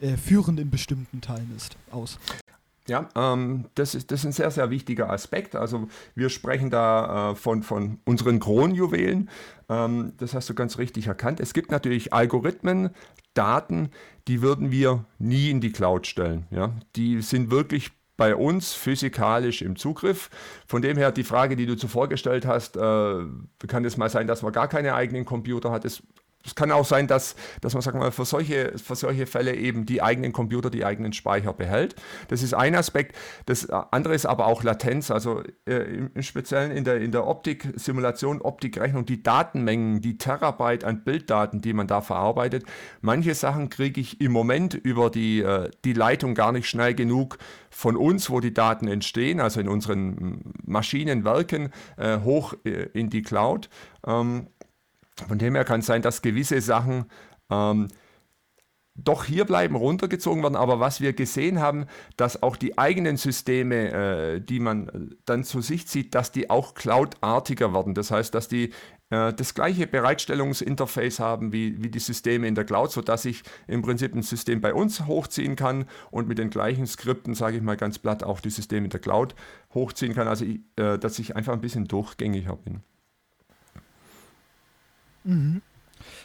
äh, 0.00 0.16
führend 0.16 0.58
in 0.58 0.70
bestimmten 0.70 1.20
Teilen 1.20 1.54
ist, 1.56 1.76
aus? 1.92 2.18
Ja, 2.88 3.08
ähm, 3.14 3.66
das, 3.74 3.94
ist, 3.94 4.10
das 4.10 4.20
ist 4.20 4.26
ein 4.26 4.32
sehr, 4.32 4.50
sehr 4.50 4.70
wichtiger 4.70 5.10
Aspekt. 5.10 5.54
Also 5.54 5.88
wir 6.14 6.30
sprechen 6.30 6.70
da 6.70 7.32
äh, 7.32 7.34
von, 7.34 7.62
von 7.62 7.98
unseren 8.04 8.40
Kronjuwelen. 8.40 9.28
Ähm, 9.68 10.14
das 10.16 10.34
hast 10.34 10.48
du 10.48 10.54
ganz 10.54 10.78
richtig 10.78 11.06
erkannt. 11.06 11.38
Es 11.40 11.52
gibt 11.52 11.70
natürlich 11.70 12.12
Algorithmen, 12.12 12.90
Daten, 13.34 13.90
die 14.26 14.42
würden 14.42 14.70
wir 14.70 15.04
nie 15.18 15.50
in 15.50 15.60
die 15.60 15.70
Cloud 15.70 16.06
stellen. 16.06 16.46
Ja? 16.50 16.72
Die 16.96 17.20
sind 17.20 17.50
wirklich 17.50 17.90
bei 18.16 18.34
uns 18.34 18.72
physikalisch 18.72 19.62
im 19.62 19.76
Zugriff. 19.76 20.28
Von 20.66 20.82
dem 20.82 20.96
her 20.96 21.12
die 21.12 21.24
Frage, 21.24 21.56
die 21.56 21.66
du 21.66 21.76
zuvor 21.76 22.08
gestellt 22.08 22.46
hast, 22.46 22.76
äh, 22.76 23.24
kann 23.68 23.84
es 23.84 23.96
mal 23.96 24.10
sein, 24.10 24.26
dass 24.26 24.42
man 24.42 24.52
gar 24.52 24.66
keine 24.66 24.94
eigenen 24.94 25.24
Computer 25.24 25.70
hat. 25.70 25.84
Das 25.84 26.02
es 26.44 26.54
kann 26.54 26.70
auch 26.70 26.84
sein, 26.84 27.06
dass, 27.06 27.34
dass 27.60 27.74
man 27.74 27.82
sagen 27.82 28.00
wir, 28.00 28.12
für, 28.12 28.24
solche, 28.24 28.72
für 28.78 28.94
solche 28.94 29.26
Fälle 29.26 29.54
eben 29.54 29.86
die 29.86 30.02
eigenen 30.02 30.32
Computer, 30.32 30.70
die 30.70 30.84
eigenen 30.84 31.12
Speicher 31.12 31.52
behält. 31.52 31.96
Das 32.28 32.42
ist 32.42 32.54
ein 32.54 32.74
Aspekt. 32.74 33.16
Das 33.46 33.68
andere 33.68 34.14
ist 34.14 34.24
aber 34.24 34.46
auch 34.46 34.62
Latenz, 34.62 35.10
also 35.10 35.42
äh, 35.66 35.74
im, 35.74 36.10
im, 36.14 36.22
Speziellen 36.22 36.70
in 36.70 36.84
der, 36.84 37.00
in 37.00 37.12
der 37.12 37.26
Optik, 37.26 37.68
Simulation, 37.74 38.40
Optikrechnung, 38.40 39.04
die 39.04 39.22
Datenmengen, 39.22 40.00
die 40.00 40.16
Terabyte 40.16 40.84
an 40.84 41.04
Bilddaten, 41.04 41.60
die 41.60 41.72
man 41.72 41.86
da 41.86 42.00
verarbeitet. 42.00 42.64
Manche 43.00 43.34
Sachen 43.34 43.68
kriege 43.68 44.00
ich 44.00 44.20
im 44.20 44.32
Moment 44.32 44.74
über 44.74 45.10
die, 45.10 45.40
äh, 45.40 45.70
die 45.84 45.92
Leitung 45.92 46.34
gar 46.34 46.52
nicht 46.52 46.68
schnell 46.68 46.94
genug 46.94 47.38
von 47.70 47.96
uns, 47.96 48.30
wo 48.30 48.40
die 48.40 48.54
Daten 48.54 48.88
entstehen, 48.88 49.40
also 49.40 49.60
in 49.60 49.68
unseren 49.68 50.54
Maschinenwerken, 50.64 51.70
äh, 51.96 52.20
hoch 52.20 52.54
äh, 52.64 52.88
in 52.94 53.10
die 53.10 53.22
Cloud. 53.22 53.68
Ähm, 54.06 54.48
von 55.26 55.38
dem 55.38 55.54
her 55.54 55.64
kann 55.64 55.80
es 55.80 55.86
sein, 55.86 56.02
dass 56.02 56.22
gewisse 56.22 56.60
Sachen 56.60 57.06
ähm, 57.50 57.88
doch 58.98 59.24
hier 59.24 59.44
bleiben, 59.44 59.76
runtergezogen 59.76 60.42
werden. 60.42 60.56
Aber 60.56 60.80
was 60.80 61.00
wir 61.00 61.12
gesehen 61.12 61.60
haben, 61.60 61.86
dass 62.16 62.42
auch 62.42 62.56
die 62.56 62.78
eigenen 62.78 63.16
Systeme, 63.16 63.92
äh, 63.92 64.40
die 64.40 64.60
man 64.60 65.14
dann 65.24 65.44
zu 65.44 65.60
sich 65.60 65.86
zieht, 65.86 66.14
dass 66.14 66.32
die 66.32 66.50
auch 66.50 66.74
cloudartiger 66.74 67.72
werden. 67.72 67.94
Das 67.94 68.10
heißt, 68.10 68.34
dass 68.34 68.48
die 68.48 68.70
äh, 69.10 69.32
das 69.32 69.54
gleiche 69.54 69.86
Bereitstellungsinterface 69.86 71.20
haben 71.20 71.52
wie, 71.52 71.82
wie 71.82 71.90
die 71.90 72.00
Systeme 72.00 72.48
in 72.48 72.56
der 72.56 72.64
Cloud, 72.64 72.90
sodass 72.90 73.24
ich 73.24 73.42
im 73.68 73.82
Prinzip 73.82 74.14
ein 74.14 74.22
System 74.22 74.60
bei 74.60 74.74
uns 74.74 75.06
hochziehen 75.06 75.54
kann 75.54 75.86
und 76.10 76.28
mit 76.28 76.38
den 76.38 76.50
gleichen 76.50 76.86
Skripten, 76.86 77.34
sage 77.34 77.56
ich 77.56 77.62
mal 77.62 77.76
ganz 77.76 77.98
platt, 78.00 78.24
auch 78.24 78.40
die 78.40 78.50
Systeme 78.50 78.86
in 78.86 78.90
der 78.90 79.00
Cloud 79.00 79.34
hochziehen 79.74 80.14
kann. 80.14 80.26
Also, 80.26 80.44
äh, 80.44 80.98
dass 80.98 81.18
ich 81.20 81.36
einfach 81.36 81.52
ein 81.52 81.60
bisschen 81.60 81.86
durchgängiger 81.86 82.56
bin. 82.56 82.82
Mhm. 85.28 85.60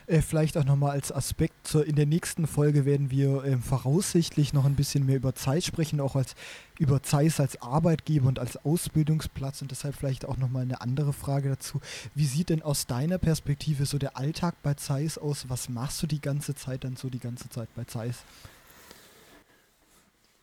Äh, 0.07 0.21
vielleicht 0.21 0.57
auch 0.57 0.63
nochmal 0.63 0.91
als 0.91 1.11
Aspekt, 1.11 1.67
zur, 1.67 1.85
in 1.85 1.95
der 1.95 2.05
nächsten 2.05 2.47
Folge 2.47 2.85
werden 2.85 3.11
wir 3.11 3.43
äh, 3.43 3.57
voraussichtlich 3.57 4.53
noch 4.53 4.65
ein 4.65 4.75
bisschen 4.75 5.05
mehr 5.05 5.17
über 5.17 5.35
Zeit 5.35 5.63
sprechen, 5.63 5.99
auch 5.99 6.15
als 6.15 6.35
über 6.79 7.03
Zeiss 7.03 7.39
als 7.39 7.61
Arbeitgeber 7.61 8.27
und 8.27 8.39
als 8.39 8.63
Ausbildungsplatz 8.65 9.61
und 9.61 9.71
deshalb 9.71 9.95
vielleicht 9.95 10.25
auch 10.25 10.37
nochmal 10.37 10.61
eine 10.61 10.79
andere 10.81 11.11
Frage 11.11 11.49
dazu. 11.49 11.81
Wie 12.15 12.25
sieht 12.25 12.49
denn 12.49 12.61
aus 12.61 12.87
deiner 12.87 13.17
Perspektive 13.17 13.85
so 13.85 13.97
der 13.97 14.15
Alltag 14.15 14.55
bei 14.63 14.75
Zeiss 14.75 15.17
aus? 15.17 15.45
Was 15.49 15.69
machst 15.69 16.01
du 16.01 16.07
die 16.07 16.21
ganze 16.21 16.55
Zeit 16.55 16.83
dann 16.83 16.95
so 16.95 17.09
die 17.09 17.19
ganze 17.19 17.49
Zeit 17.49 17.69
bei 17.75 17.83
Zeiss? 17.83 18.23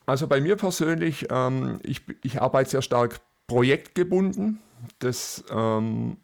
Also 0.05 0.27
bei 0.27 0.41
mir 0.41 0.55
persönlich, 0.55 1.27
ähm, 1.29 1.79
ich, 1.83 2.01
ich 2.21 2.41
arbeite 2.41 2.69
sehr 2.69 2.81
stark 2.81 3.21
projektgebunden. 3.47 4.59
Das 4.99 5.43
ähm, 5.49 6.17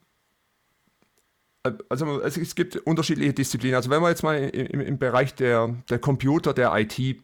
also 1.89 2.21
es, 2.21 2.56
gibt 2.56 2.75
unterschiedliche 2.77 3.34
Disziplinen. 3.34 3.75
Also 3.75 3.89
wenn 3.89 4.01
man 4.01 4.12
jetzt 4.12 4.23
mal 4.23 4.36
im, 4.36 4.82
im 4.82 4.97
Bereich 4.97 5.36
der, 5.36 5.75
der 5.89 5.99
Computer, 5.99 6.53
der 6.53 6.73
IT 6.75 6.99
äh, 6.99 7.15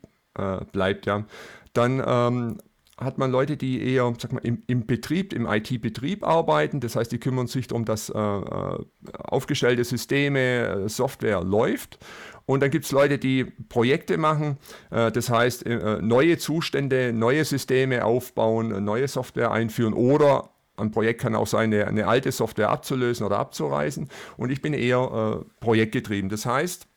bleibt, 0.71 1.05
ja, 1.05 1.25
dann 1.73 2.03
ähm, 2.05 2.57
hat 2.97 3.17
man 3.17 3.31
Leute, 3.31 3.57
die 3.57 3.81
eher 3.81 4.13
sag 4.19 4.33
mal, 4.33 4.39
im, 4.39 4.63
im 4.67 4.85
Betrieb, 4.85 5.33
im 5.33 5.47
IT-Betrieb 5.47 6.23
arbeiten. 6.23 6.79
Das 6.79 6.95
heißt, 6.95 7.11
die 7.11 7.19
kümmern 7.19 7.47
sich 7.47 7.67
darum, 7.67 7.85
dass 7.85 8.09
äh, 8.09 8.17
äh 8.17 8.77
aufgestellte 9.13 9.83
Systeme, 9.83 10.39
äh, 10.39 10.89
Software 10.89 11.43
läuft. 11.43 11.99
Und 12.45 12.61
dann 12.61 12.71
gibt 12.71 12.85
es 12.85 12.91
Leute, 12.91 13.17
die 13.17 13.45
Projekte 13.45 14.17
machen, 14.17 14.57
äh, 14.91 15.11
das 15.11 15.29
heißt, 15.29 15.65
äh, 15.65 16.01
neue 16.01 16.37
Zustände, 16.37 17.13
neue 17.13 17.45
Systeme 17.45 18.03
aufbauen, 18.03 18.83
neue 18.83 19.07
Software 19.07 19.51
einführen 19.51 19.93
oder 19.93 20.52
ein 20.77 20.91
Projekt 20.91 21.21
kann 21.21 21.35
auch 21.35 21.47
sein, 21.47 21.73
eine, 21.73 21.87
eine, 21.87 22.07
alte 22.07 22.31
Software 22.31 22.69
abzulösen 22.69 23.25
oder 23.25 23.37
abzureißen. 23.39 24.09
Und 24.37 24.51
ich 24.51 24.61
bin 24.61 24.73
eher 24.73 25.43
äh, 25.43 25.45
projektgetrieben. 25.59 26.29
Das 26.29 26.45
heißt, 26.45 26.87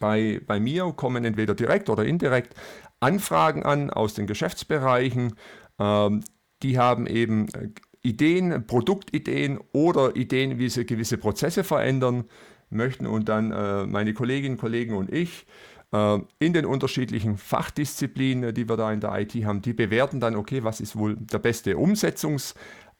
bei, 0.00 0.40
bei 0.46 0.60
mir 0.60 0.92
kommen 0.96 1.24
entweder 1.24 1.54
direkt 1.54 1.88
oder 1.88 2.04
indirekt 2.04 2.54
Anfragen 3.00 3.62
an 3.62 3.90
aus 3.90 4.14
den 4.14 4.26
Geschäftsbereichen. 4.26 5.34
Ähm, 5.78 6.24
die 6.62 6.78
haben 6.78 7.06
eben 7.06 7.48
äh, 7.54 7.68
Ideen, 8.02 8.66
Produktideen 8.66 9.58
oder 9.72 10.16
Ideen, 10.16 10.58
wie 10.58 10.68
sie 10.68 10.84
gewisse 10.84 11.18
Prozesse 11.18 11.64
verändern 11.64 12.24
möchten. 12.70 13.06
Und 13.06 13.28
dann 13.28 13.52
äh, 13.52 13.86
meine 13.86 14.14
Kolleginnen, 14.14 14.56
Kollegen 14.56 14.94
und 14.94 15.12
ich 15.12 15.46
äh, 15.92 16.18
in 16.38 16.52
den 16.52 16.66
unterschiedlichen 16.66 17.36
Fachdisziplinen, 17.36 18.54
die 18.54 18.68
wir 18.68 18.76
da 18.76 18.92
in 18.92 19.00
der 19.00 19.18
IT 19.18 19.34
haben, 19.44 19.62
die 19.62 19.72
bewerten 19.72 20.20
dann, 20.20 20.36
okay, 20.36 20.64
was 20.64 20.80
ist 20.80 20.96
wohl 20.96 21.16
der 21.16 21.38
beste 21.38 21.76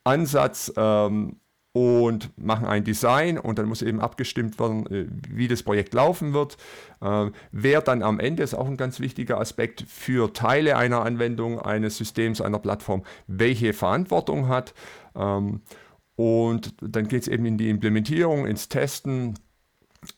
Umsetzungsansatz 0.09 0.73
ähm, 0.77 1.37
und 1.73 2.37
machen 2.39 2.67
ein 2.67 2.83
Design 2.83 3.39
und 3.39 3.59
dann 3.59 3.67
muss 3.67 3.83
eben 3.83 4.01
abgestimmt 4.01 4.59
werden, 4.59 4.87
äh, 4.87 5.07
wie 5.29 5.49
das 5.49 5.63
Projekt 5.63 5.95
laufen 5.95 6.33
wird. 6.33 6.57
Äh, 7.01 7.31
wer 7.53 7.83
dann 7.83 8.03
am 8.03 8.19
Ende, 8.19 8.43
ist 8.43 8.55
auch 8.55 8.67
ein 8.67 8.77
ganz 8.77 9.01
wichtiger 9.01 9.39
Aspekt, 9.39 9.85
für 9.87 10.33
Teile 10.33 10.77
einer 10.77 11.03
Anwendung, 11.03 11.61
eines 11.61 11.97
Systems, 11.97 12.41
einer 12.41 12.59
Plattform, 12.59 13.05
welche 13.27 13.73
Verantwortung 13.73 14.49
hat. 14.49 14.75
Ähm, 15.15 15.61
und 16.17 16.75
dann 16.81 17.07
geht 17.07 17.23
es 17.23 17.29
eben 17.29 17.47
in 17.47 17.59
die 17.59 17.71
Implementierung, 17.71 18.47
ins 18.47 18.69
Testen, 18.69 19.39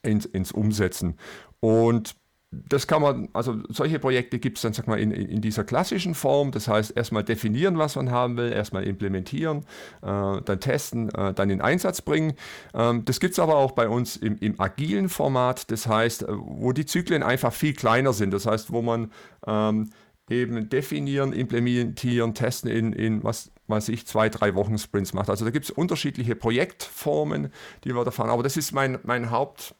ins, 0.02 0.24
ins 0.24 0.52
Umsetzen. 0.52 1.18
Und 1.60 2.14
das 2.52 2.88
kann 2.88 3.00
man, 3.00 3.28
also 3.32 3.58
solche 3.68 4.00
Projekte 4.00 4.40
gibt 4.40 4.58
es 4.58 4.62
dann, 4.62 4.72
sag 4.72 4.88
mal, 4.88 4.98
in, 4.98 5.12
in 5.12 5.40
dieser 5.40 5.62
klassischen 5.62 6.14
Form. 6.14 6.50
Das 6.50 6.66
heißt, 6.66 6.96
erstmal 6.96 7.22
definieren, 7.22 7.78
was 7.78 7.94
man 7.94 8.10
haben 8.10 8.36
will, 8.36 8.52
erstmal 8.52 8.84
implementieren, 8.84 9.60
äh, 10.02 10.42
dann 10.42 10.58
testen, 10.60 11.10
äh, 11.10 11.32
dann 11.32 11.48
in 11.50 11.60
Einsatz 11.60 12.02
bringen. 12.02 12.34
Ähm, 12.74 13.04
das 13.04 13.20
gibt 13.20 13.34
es 13.34 13.38
aber 13.38 13.56
auch 13.56 13.72
bei 13.72 13.88
uns 13.88 14.16
im, 14.16 14.36
im, 14.40 14.60
agilen 14.60 15.08
Format, 15.08 15.70
das 15.70 15.86
heißt, 15.86 16.24
äh, 16.24 16.26
wo 16.30 16.72
die 16.72 16.86
Zyklen 16.86 17.22
einfach 17.22 17.52
viel 17.52 17.72
kleiner 17.72 18.12
sind. 18.12 18.32
Das 18.32 18.46
heißt, 18.46 18.72
wo 18.72 18.82
man 18.82 19.12
ähm, 19.46 19.90
eben 20.28 20.68
definieren, 20.68 21.32
implementieren, 21.32 22.34
testen 22.34 22.68
in, 22.68 22.92
in 22.92 23.22
was 23.22 23.52
weiß 23.70 23.88
ich, 23.88 24.06
zwei, 24.06 24.28
drei 24.28 24.54
Wochen 24.56 24.76
Sprints 24.76 25.14
macht. 25.14 25.30
Also 25.30 25.44
da 25.44 25.52
gibt 25.52 25.66
es 25.66 25.70
unterschiedliche 25.70 26.34
Projektformen, 26.34 27.52
die 27.84 27.94
wir 27.94 28.04
da 28.04 28.10
fahren. 28.10 28.30
Aber 28.30 28.42
das 28.42 28.56
ist 28.56 28.72
mein, 28.72 28.98
mein 29.04 29.30
Haupt. 29.30 29.76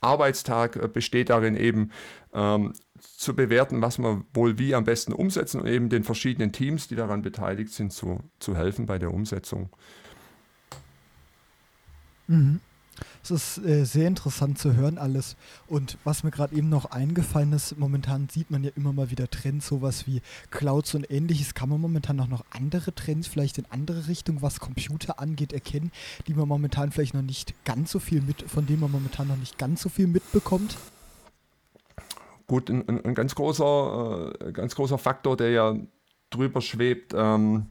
Arbeitstag 0.00 0.76
äh, 0.76 0.88
besteht 0.88 1.30
darin 1.30 1.56
eben 1.56 1.90
ähm, 2.32 2.72
zu 2.98 3.34
bewerten, 3.34 3.82
was 3.82 3.98
wir 3.98 4.24
wohl 4.34 4.58
wie 4.58 4.74
am 4.74 4.84
besten 4.84 5.12
umsetzen 5.12 5.60
und 5.60 5.66
eben 5.66 5.88
den 5.88 6.04
verschiedenen 6.04 6.52
Teams, 6.52 6.88
die 6.88 6.96
daran 6.96 7.22
beteiligt 7.22 7.72
sind, 7.72 7.92
zu, 7.92 8.20
zu 8.38 8.56
helfen 8.56 8.86
bei 8.86 8.98
der 8.98 9.12
Umsetzung. 9.12 9.70
Mhm. 12.26 12.60
Es 13.22 13.30
ist 13.30 13.58
äh, 13.58 13.84
sehr 13.84 14.08
interessant 14.08 14.58
zu 14.58 14.74
hören 14.74 14.96
alles. 14.96 15.36
Und 15.66 15.98
was 16.04 16.24
mir 16.24 16.30
gerade 16.30 16.54
eben 16.54 16.68
noch 16.68 16.86
eingefallen 16.86 17.52
ist, 17.52 17.78
momentan 17.78 18.28
sieht 18.28 18.50
man 18.50 18.64
ja 18.64 18.70
immer 18.76 18.92
mal 18.92 19.10
wieder 19.10 19.28
Trends, 19.28 19.66
sowas 19.66 20.06
wie 20.06 20.22
Clouds 20.50 20.94
und 20.94 21.10
ähnliches. 21.10 21.54
Kann 21.54 21.68
man 21.68 21.80
momentan 21.80 22.18
auch 22.20 22.28
noch 22.28 22.44
andere 22.50 22.94
Trends 22.94 23.28
vielleicht 23.28 23.58
in 23.58 23.66
andere 23.70 24.08
Richtungen, 24.08 24.42
was 24.42 24.60
Computer 24.60 25.20
angeht, 25.20 25.52
erkennen, 25.52 25.92
die 26.26 26.34
man 26.34 26.48
momentan 26.48 26.92
vielleicht 26.92 27.14
noch 27.14 27.22
nicht 27.22 27.54
ganz 27.64 27.90
so 27.90 27.98
viel 27.98 28.22
mit, 28.22 28.42
von 28.42 28.66
denen 28.66 28.80
man 28.80 28.90
momentan 28.90 29.28
noch 29.28 29.36
nicht 29.36 29.58
ganz 29.58 29.82
so 29.82 29.88
viel 29.88 30.06
mitbekommt? 30.06 30.76
Gut, 32.46 32.70
ein, 32.70 32.88
ein 32.88 33.14
ganz, 33.14 33.34
großer, 33.34 34.32
äh, 34.40 34.52
ganz 34.52 34.74
großer 34.74 34.98
Faktor, 34.98 35.36
der 35.36 35.50
ja 35.50 35.76
drüber 36.30 36.60
schwebt. 36.60 37.12
Ähm, 37.14 37.66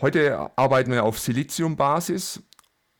heute 0.00 0.50
arbeiten 0.56 0.90
wir 0.90 1.04
auf 1.04 1.18
Siliziumbasis 1.18 2.42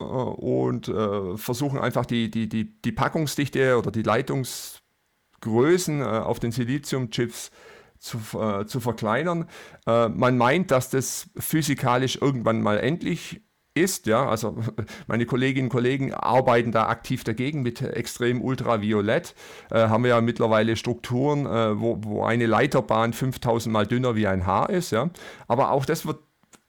und 0.00 0.88
äh, 0.88 1.36
versuchen 1.36 1.78
einfach 1.78 2.06
die, 2.06 2.30
die, 2.30 2.48
die, 2.48 2.80
die 2.80 2.92
Packungsdichte 2.92 3.78
oder 3.78 3.90
die 3.90 4.02
Leitungsgrößen 4.02 6.00
äh, 6.00 6.04
auf 6.04 6.40
den 6.40 6.52
Siliziumchips 6.52 7.50
zu, 7.98 8.18
äh, 8.38 8.66
zu 8.66 8.80
verkleinern. 8.80 9.46
Äh, 9.86 10.08
man 10.08 10.36
meint, 10.38 10.70
dass 10.70 10.90
das 10.90 11.28
physikalisch 11.36 12.18
irgendwann 12.20 12.62
mal 12.62 12.78
endlich 12.78 13.42
ist, 13.74 14.06
ja, 14.06 14.28
also 14.28 14.56
meine 15.06 15.26
Kolleginnen 15.26 15.66
und 15.66 15.72
Kollegen 15.72 16.12
arbeiten 16.12 16.72
da 16.72 16.88
aktiv 16.88 17.22
dagegen 17.24 17.62
mit 17.62 17.82
extrem 17.82 18.42
ultraviolett. 18.42 19.34
Äh, 19.70 19.88
haben 19.88 20.04
wir 20.04 20.10
ja 20.10 20.20
mittlerweile 20.20 20.76
Strukturen, 20.76 21.46
äh, 21.46 21.80
wo, 21.80 21.98
wo 22.02 22.24
eine 22.24 22.46
Leiterbahn 22.46 23.12
5000 23.12 23.72
mal 23.72 23.86
dünner 23.86 24.16
wie 24.16 24.26
ein 24.26 24.46
Haar 24.46 24.70
ist, 24.70 24.90
ja. 24.90 25.10
Aber 25.46 25.70
auch 25.70 25.84
das 25.84 26.06
wird 26.06 26.18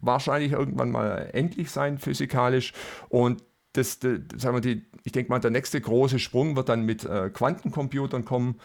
wahrscheinlich 0.02 0.52
irgendwann 0.52 0.92
mal 0.92 1.30
endlich 1.34 1.72
sein 1.72 1.98
physikalisch. 1.98 2.74
Und 3.10 3.44
das, 3.74 4.00
das 4.00 4.20
sagen 4.38 4.56
wir, 4.56 4.62
die, 4.62 4.86
ich 5.04 5.12
denke 5.12 5.32
mal, 5.32 5.40
der 5.40 5.52
nächste 5.52 5.80
große 5.80 6.20
Sprung 6.20 6.56
wird 6.56 6.70
dann 6.70 6.86
mit 6.86 7.06
äh, 7.06 7.30
Quantencomputern 7.30 8.26
kommen. 8.26 8.60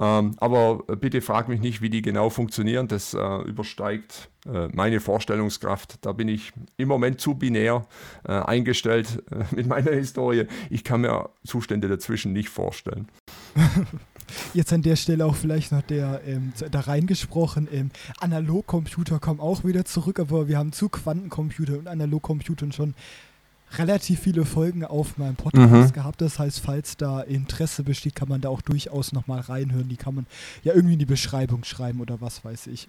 Ähm, 0.00 0.34
aber 0.38 0.78
bitte 0.96 1.20
frag 1.20 1.48
mich 1.48 1.60
nicht, 1.60 1.80
wie 1.80 1.90
die 1.90 2.02
genau 2.02 2.30
funktionieren. 2.30 2.88
Das 2.88 3.14
äh, 3.14 3.42
übersteigt 3.42 4.30
äh, 4.46 4.68
meine 4.68 5.00
Vorstellungskraft. 5.00 6.04
Da 6.04 6.12
bin 6.12 6.28
ich 6.28 6.52
im 6.76 6.88
Moment 6.88 7.20
zu 7.20 7.34
binär 7.34 7.86
äh, 8.24 8.32
eingestellt 8.32 9.22
äh, 9.30 9.44
mit 9.54 9.66
meiner 9.66 9.92
Historie. 9.92 10.46
Ich 10.70 10.82
kann 10.82 11.02
mir 11.02 11.30
Zustände 11.44 11.88
dazwischen 11.88 12.32
nicht 12.32 12.48
vorstellen. 12.48 13.08
Jetzt 14.54 14.72
an 14.72 14.82
der 14.82 14.96
Stelle 14.96 15.26
auch 15.26 15.36
vielleicht 15.36 15.72
noch 15.72 15.82
der 15.82 16.20
ähm, 16.26 16.52
da 16.70 16.80
reingesprochen, 16.80 17.68
ähm, 17.72 17.90
Analogcomputer 18.20 19.18
kommen 19.18 19.40
auch 19.40 19.64
wieder 19.64 19.84
zurück, 19.84 20.20
aber 20.20 20.48
wir 20.48 20.58
haben 20.58 20.72
zu 20.72 20.88
Quantencomputer 20.88 21.78
und 21.78 21.88
Analogcomputern 21.88 22.72
schon 22.72 22.94
relativ 23.78 24.20
viele 24.20 24.44
Folgen 24.44 24.84
auf 24.84 25.18
meinem 25.18 25.36
Podcast 25.36 25.90
mhm. 25.90 25.92
gehabt. 25.92 26.20
Das 26.20 26.38
heißt, 26.38 26.60
falls 26.60 26.96
da 26.96 27.20
Interesse 27.20 27.82
besteht, 27.84 28.14
kann 28.14 28.28
man 28.28 28.40
da 28.40 28.48
auch 28.48 28.60
durchaus 28.60 29.12
nochmal 29.12 29.40
reinhören. 29.40 29.88
Die 29.88 29.96
kann 29.96 30.14
man 30.14 30.26
ja 30.62 30.74
irgendwie 30.74 30.94
in 30.94 30.98
die 30.98 31.06
Beschreibung 31.06 31.64
schreiben 31.64 32.00
oder 32.00 32.20
was 32.20 32.44
weiß 32.44 32.66
ich. 32.68 32.88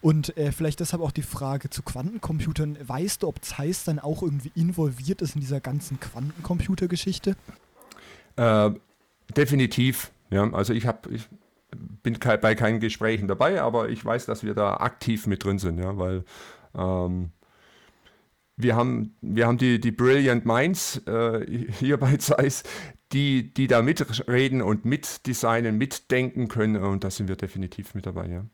Und 0.00 0.36
äh, 0.36 0.52
vielleicht 0.52 0.80
deshalb 0.80 1.02
auch 1.02 1.12
die 1.12 1.22
Frage 1.22 1.70
zu 1.70 1.82
Quantencomputern. 1.82 2.78
Weißt 2.86 3.22
du, 3.22 3.28
ob 3.28 3.44
Zeiss 3.44 3.84
dann 3.84 3.98
auch 3.98 4.22
irgendwie 4.22 4.52
involviert 4.54 5.22
ist 5.22 5.34
in 5.34 5.40
dieser 5.40 5.60
ganzen 5.60 6.00
Quantencomputer-Geschichte? 6.00 7.36
Äh, 8.36 8.70
definitiv. 9.36 10.10
Ja, 10.32 10.50
also 10.52 10.72
ich 10.72 10.86
habe, 10.86 11.10
ich 11.10 11.28
bin 12.02 12.18
bei 12.18 12.54
keinen 12.54 12.80
Gesprächen 12.80 13.28
dabei, 13.28 13.60
aber 13.60 13.90
ich 13.90 14.04
weiß, 14.04 14.26
dass 14.26 14.42
wir 14.42 14.54
da 14.54 14.78
aktiv 14.78 15.26
mit 15.26 15.44
drin 15.44 15.58
sind, 15.58 15.78
ja, 15.78 15.96
weil 15.98 16.24
ähm, 16.74 17.32
wir 18.56 18.74
haben, 18.74 19.14
wir 19.20 19.46
haben 19.46 19.58
die, 19.58 19.78
die 19.78 19.90
Brilliant 19.90 20.46
Minds 20.46 21.02
äh, 21.06 21.46
hier 21.78 21.98
bei 21.98 22.16
Zeiss, 22.16 22.62
die, 23.12 23.52
die 23.52 23.66
da 23.66 23.82
mitreden 23.82 24.62
und 24.62 24.86
mitdesignen, 24.86 25.76
mitdenken 25.76 26.48
können 26.48 26.82
und 26.82 27.04
da 27.04 27.10
sind 27.10 27.28
wir 27.28 27.36
definitiv 27.36 27.94
mit 27.94 28.06
dabei, 28.06 28.28
ja. 28.28 28.46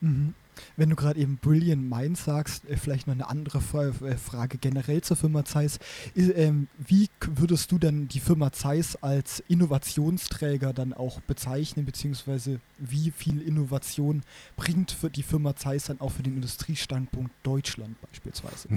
Mhm. 0.00 0.34
Wenn 0.76 0.90
du 0.90 0.96
gerade 0.96 1.20
eben 1.20 1.38
Brilliant 1.38 1.88
Minds 1.88 2.24
sagst, 2.24 2.68
äh, 2.68 2.76
vielleicht 2.76 3.06
noch 3.06 3.14
eine 3.14 3.28
andere 3.28 3.58
äh, 3.58 4.16
Frage 4.16 4.58
generell 4.58 5.02
zur 5.02 5.16
Firma 5.16 5.44
Zeiss. 5.44 5.78
Ähm, 6.16 6.68
wie 6.78 7.08
würdest 7.34 7.72
du 7.72 7.78
denn 7.78 8.08
die 8.08 8.20
Firma 8.20 8.52
Zeiss 8.52 8.96
als 9.02 9.40
Innovationsträger 9.48 10.72
dann 10.72 10.92
auch 10.92 11.20
bezeichnen, 11.20 11.86
beziehungsweise 11.86 12.60
wie 12.78 13.10
viel 13.10 13.42
Innovation 13.42 14.22
bringt 14.56 14.90
für 14.92 15.10
die 15.10 15.22
Firma 15.22 15.56
Zeiss 15.56 15.84
dann 15.84 16.00
auch 16.00 16.12
für 16.12 16.22
den 16.22 16.36
Industriestandpunkt 16.36 17.32
Deutschland 17.42 18.00
beispielsweise? 18.00 18.68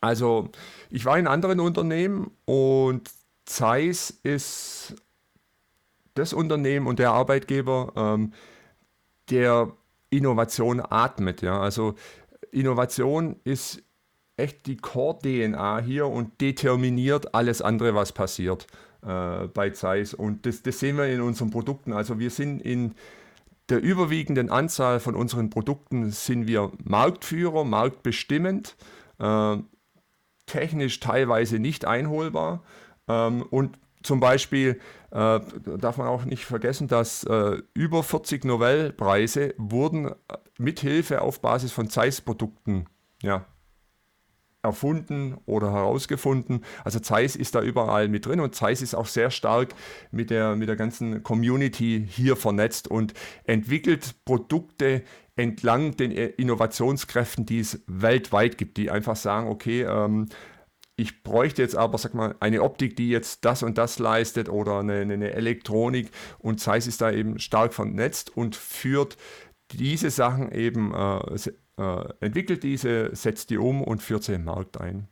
Also, 0.00 0.50
ich 0.90 1.04
war 1.04 1.18
in 1.18 1.26
anderen 1.26 1.60
Unternehmen 1.60 2.30
und 2.44 3.10
Zeiss 3.46 4.10
ist 4.22 4.94
das 6.14 6.32
Unternehmen 6.32 6.86
und 6.86 6.98
der 6.98 7.12
Arbeitgeber, 7.12 7.92
ähm, 7.96 8.32
der 9.30 9.72
Innovation 10.10 10.80
atmet. 10.80 11.42
Ja? 11.42 11.60
Also 11.60 11.94
Innovation 12.50 13.36
ist 13.44 13.82
echt 14.36 14.66
die 14.66 14.76
Core-DNA 14.76 15.80
hier 15.80 16.06
und 16.06 16.40
determiniert 16.40 17.34
alles 17.34 17.62
andere, 17.62 17.94
was 17.94 18.12
passiert 18.12 18.66
äh, 19.02 19.46
bei 19.48 19.70
Zeiss. 19.70 20.14
Und 20.14 20.46
das, 20.46 20.62
das, 20.62 20.80
sehen 20.80 20.96
wir 20.96 21.06
in 21.06 21.20
unseren 21.20 21.50
Produkten. 21.50 21.92
Also 21.92 22.18
wir 22.18 22.30
sind 22.30 22.60
in 22.60 22.94
der 23.68 23.80
überwiegenden 23.80 24.50
Anzahl 24.50 24.98
von 24.98 25.14
unseren 25.14 25.50
Produkten 25.50 26.10
sind 26.10 26.48
wir 26.48 26.72
Marktführer, 26.82 27.64
marktbestimmend, 27.64 28.76
äh, 29.18 29.56
technisch 30.46 30.98
teilweise 30.98 31.60
nicht 31.60 31.84
einholbar. 31.84 32.62
Ähm, 33.06 33.42
und 33.42 33.78
zum 34.02 34.20
Beispiel 34.20 34.80
äh, 35.10 35.40
darf 35.78 35.96
man 35.96 36.06
auch 36.06 36.24
nicht 36.24 36.44
vergessen, 36.44 36.88
dass 36.88 37.24
äh, 37.24 37.58
über 37.74 38.02
40 38.02 38.44
Nobelpreise 38.44 39.54
wurden 39.58 40.06
äh, 40.06 40.14
mithilfe 40.58 41.22
auf 41.22 41.40
Basis 41.40 41.72
von 41.72 41.90
Zeiss-Produkten 41.90 42.86
ja, 43.22 43.44
erfunden 44.62 45.36
oder 45.46 45.72
herausgefunden. 45.72 46.64
Also 46.84 47.00
Zeiss 47.00 47.36
ist 47.36 47.54
da 47.54 47.62
überall 47.62 48.08
mit 48.08 48.26
drin 48.26 48.40
und 48.40 48.54
Zeiss 48.54 48.82
ist 48.82 48.94
auch 48.94 49.06
sehr 49.06 49.30
stark 49.30 49.74
mit 50.10 50.30
der, 50.30 50.56
mit 50.56 50.68
der 50.68 50.76
ganzen 50.76 51.22
Community 51.22 52.06
hier 52.08 52.36
vernetzt 52.36 52.88
und 52.88 53.14
entwickelt 53.44 54.14
Produkte 54.24 55.02
entlang 55.36 55.96
den 55.96 56.12
Innovationskräften, 56.12 57.46
die 57.46 57.60
es 57.60 57.82
weltweit 57.86 58.58
gibt, 58.58 58.76
die 58.76 58.90
einfach 58.90 59.16
sagen, 59.16 59.48
okay, 59.48 59.82
ähm, 59.82 60.26
ich 61.00 61.22
bräuchte 61.22 61.62
jetzt 61.62 61.76
aber, 61.76 61.96
sag 61.96 62.12
mal, 62.12 62.34
eine 62.40 62.62
Optik, 62.62 62.94
die 62.94 63.08
jetzt 63.08 63.46
das 63.46 63.62
und 63.62 63.78
das 63.78 63.98
leistet 63.98 64.50
oder 64.50 64.80
eine, 64.80 65.00
eine 65.00 65.32
Elektronik 65.32 66.10
und 66.38 66.60
Zeiss 66.60 66.86
ist 66.86 67.00
da 67.00 67.10
eben 67.10 67.38
stark 67.38 67.72
vernetzt 67.72 68.36
und 68.36 68.54
führt 68.54 69.16
diese 69.72 70.10
Sachen 70.10 70.52
eben 70.52 70.92
äh, 70.92 71.36
äh, 71.78 72.08
entwickelt 72.20 72.62
diese, 72.62 73.16
setzt 73.16 73.48
die 73.48 73.56
um 73.56 73.82
und 73.82 74.02
führt 74.02 74.24
sie 74.24 74.34
im 74.34 74.44
Markt 74.44 74.78
ein. 74.78 75.08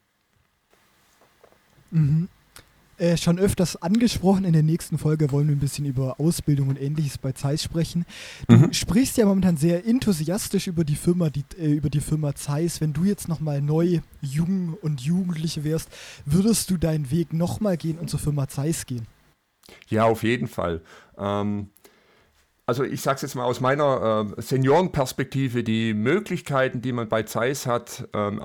Mhm. 1.90 2.28
Äh, 2.98 3.16
schon 3.16 3.38
öfters 3.38 3.80
angesprochen, 3.80 4.44
in 4.44 4.52
der 4.52 4.64
nächsten 4.64 4.98
Folge 4.98 5.30
wollen 5.30 5.46
wir 5.46 5.54
ein 5.54 5.60
bisschen 5.60 5.84
über 5.84 6.18
Ausbildung 6.18 6.68
und 6.68 6.80
ähnliches 6.80 7.16
bei 7.16 7.30
Zeiss 7.30 7.62
sprechen. 7.62 8.04
Du 8.48 8.56
mhm. 8.56 8.72
sprichst 8.72 9.16
ja 9.18 9.24
momentan 9.24 9.56
sehr 9.56 9.86
enthusiastisch 9.86 10.66
über 10.66 10.82
die 10.82 10.96
Firma, 10.96 11.30
die, 11.30 11.44
äh, 11.56 11.74
über 11.74 11.90
die 11.90 12.00
Firma 12.00 12.34
Zeiss. 12.34 12.80
Wenn 12.80 12.92
du 12.92 13.04
jetzt 13.04 13.28
nochmal 13.28 13.62
neu 13.62 14.00
jung 14.20 14.76
und 14.82 15.00
Jugendliche 15.00 15.62
wärst, 15.62 15.88
würdest 16.24 16.70
du 16.70 16.76
deinen 16.76 17.12
Weg 17.12 17.32
nochmal 17.32 17.76
gehen 17.76 17.98
und 17.98 18.10
zur 18.10 18.18
Firma 18.18 18.48
Zeiss 18.48 18.84
gehen? 18.84 19.06
Ja, 19.88 20.04
auf 20.04 20.24
jeden 20.24 20.48
Fall. 20.48 20.82
Ähm, 21.16 21.70
also 22.66 22.82
ich 22.82 23.00
sage 23.00 23.16
es 23.16 23.22
jetzt 23.22 23.36
mal 23.36 23.44
aus 23.44 23.60
meiner 23.60 24.26
äh, 24.36 24.42
Seniorenperspektive, 24.42 25.62
die 25.62 25.94
Möglichkeiten, 25.94 26.82
die 26.82 26.92
man 26.92 27.08
bei 27.08 27.22
Zeiss 27.22 27.66
hat, 27.66 28.08
ähm, 28.12 28.42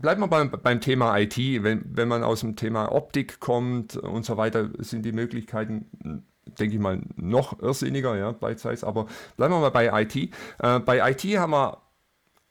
bleiben 0.00 0.20
wir 0.20 0.28
beim, 0.28 0.50
beim 0.50 0.80
Thema 0.80 1.18
IT. 1.18 1.36
Wenn, 1.36 1.84
wenn 1.84 2.08
man 2.08 2.22
aus 2.22 2.40
dem 2.40 2.56
Thema 2.56 2.92
Optik 2.92 3.40
kommt 3.40 3.96
und 3.96 4.24
so 4.24 4.36
weiter, 4.36 4.70
sind 4.78 5.04
die 5.04 5.12
Möglichkeiten, 5.12 6.24
denke 6.58 6.74
ich 6.74 6.80
mal, 6.80 7.00
noch 7.16 7.60
irrsinniger 7.60 8.16
ja, 8.16 8.32
bei 8.32 8.54
Zeiss. 8.54 8.84
Aber 8.84 9.06
bleiben 9.36 9.54
wir 9.54 9.60
mal 9.60 9.70
bei 9.70 10.02
IT. 10.02 10.16
Äh, 10.16 10.80
bei 10.80 11.10
IT 11.10 11.24
haben 11.38 11.52
wir 11.52 11.78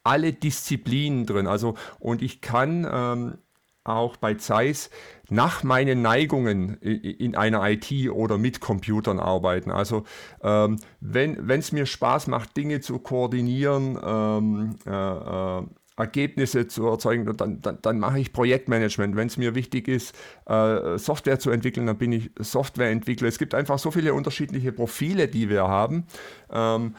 alle 0.03 0.33
Disziplinen 0.33 1.25
drin. 1.25 1.47
Also, 1.47 1.75
und 1.99 2.21
ich 2.21 2.41
kann 2.41 2.87
ähm, 2.91 3.37
auch 3.83 4.17
bei 4.17 4.35
Zeiss 4.35 4.89
nach 5.29 5.63
meinen 5.63 6.01
Neigungen 6.01 6.75
in 6.75 7.35
einer 7.35 7.67
IT 7.69 7.91
oder 8.11 8.37
mit 8.37 8.61
Computern 8.61 9.19
arbeiten. 9.19 9.71
Also 9.71 10.03
ähm, 10.41 10.79
wenn 10.99 11.49
es 11.49 11.71
mir 11.71 11.85
Spaß 11.85 12.27
macht, 12.27 12.55
Dinge 12.57 12.81
zu 12.81 12.99
koordinieren, 12.99 13.97
ähm, 14.03 14.75
äh, 14.85 15.59
äh, 15.59 15.63
Ergebnisse 15.99 16.67
zu 16.67 16.87
erzeugen, 16.87 17.25
dann, 17.37 17.61
dann, 17.61 17.77
dann 17.81 17.99
mache 17.99 18.19
ich 18.19 18.33
Projektmanagement. 18.33 19.15
Wenn 19.15 19.27
es 19.27 19.37
mir 19.37 19.55
wichtig 19.55 19.87
ist, 19.87 20.15
äh, 20.45 20.97
Software 20.97 21.39
zu 21.39 21.51
entwickeln, 21.51 21.85
dann 21.85 21.97
bin 21.97 22.11
ich 22.11 22.31
Softwareentwickler. 22.39 23.27
Es 23.27 23.37
gibt 23.37 23.53
einfach 23.53 23.79
so 23.79 23.91
viele 23.91 24.13
unterschiedliche 24.13 24.71
Profile, 24.71 25.27
die 25.27 25.49
wir 25.49 25.67
haben. 25.67 26.05
Ähm, 26.51 26.95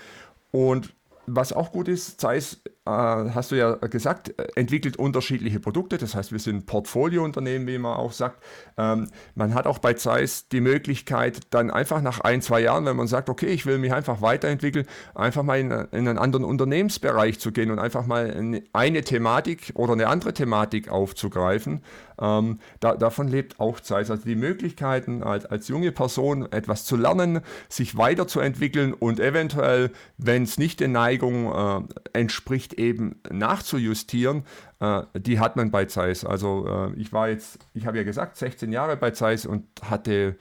und 0.52 0.94
was 1.26 1.52
auch 1.52 1.72
gut 1.72 1.88
ist, 1.88 2.20
Zeiss, 2.20 2.62
äh, 2.64 2.70
hast 2.90 3.50
du 3.50 3.56
ja 3.56 3.74
gesagt, 3.74 4.38
äh, 4.38 4.48
entwickelt 4.54 4.96
unterschiedliche 4.96 5.60
Produkte. 5.60 5.98
Das 5.98 6.14
heißt, 6.14 6.32
wir 6.32 6.38
sind 6.38 6.66
Portfoliounternehmen, 6.66 7.66
wie 7.66 7.78
man 7.78 7.96
auch 7.96 8.12
sagt. 8.12 8.42
Ähm, 8.76 9.08
man 9.34 9.54
hat 9.54 9.66
auch 9.66 9.78
bei 9.78 9.94
Zeiss 9.94 10.48
die 10.48 10.60
Möglichkeit, 10.60 11.40
dann 11.50 11.70
einfach 11.70 12.02
nach 12.02 12.20
ein, 12.20 12.42
zwei 12.42 12.60
Jahren, 12.60 12.84
wenn 12.86 12.96
man 12.96 13.06
sagt, 13.06 13.28
okay, 13.28 13.46
ich 13.46 13.66
will 13.66 13.78
mich 13.78 13.92
einfach 13.92 14.22
weiterentwickeln, 14.22 14.86
einfach 15.14 15.42
mal 15.42 15.58
in, 15.58 15.70
in 15.70 16.08
einen 16.08 16.18
anderen 16.18 16.44
Unternehmensbereich 16.44 17.38
zu 17.38 17.52
gehen 17.52 17.70
und 17.70 17.78
einfach 17.78 18.06
mal 18.06 18.34
eine 18.72 19.02
Thematik 19.02 19.72
oder 19.74 19.92
eine 19.92 20.08
andere 20.08 20.32
Thematik 20.34 20.88
aufzugreifen. 20.88 21.82
Ähm, 22.20 22.58
da, 22.80 22.96
davon 22.96 23.28
lebt 23.28 23.58
auch 23.60 23.80
Zeiss. 23.80 24.10
Also 24.10 24.24
die 24.24 24.36
Möglichkeiten, 24.36 25.22
als, 25.22 25.46
als 25.46 25.68
junge 25.68 25.90
Person 25.90 26.50
etwas 26.52 26.84
zu 26.84 26.96
lernen, 26.96 27.40
sich 27.68 27.96
weiterzuentwickeln 27.96 28.92
und 28.92 29.20
eventuell, 29.20 29.90
wenn 30.18 30.42
es 30.42 30.58
nicht 30.58 30.80
den 30.80 30.92
Neigungen 30.92 31.88
äh, 32.14 32.18
entspricht, 32.18 32.74
eben 32.80 33.20
nachzujustieren, 33.30 34.44
äh, 34.80 35.02
die 35.14 35.38
hat 35.38 35.56
man 35.56 35.70
bei 35.70 35.84
Zeiss. 35.84 36.24
Also 36.24 36.66
äh, 36.66 36.94
ich 36.94 37.12
war 37.12 37.28
jetzt, 37.28 37.58
ich 37.74 37.86
habe 37.86 37.98
ja 37.98 38.04
gesagt, 38.04 38.36
16 38.36 38.72
Jahre 38.72 38.96
bei 38.96 39.10
Zeiss 39.10 39.46
und 39.46 39.66
hatte 39.82 40.36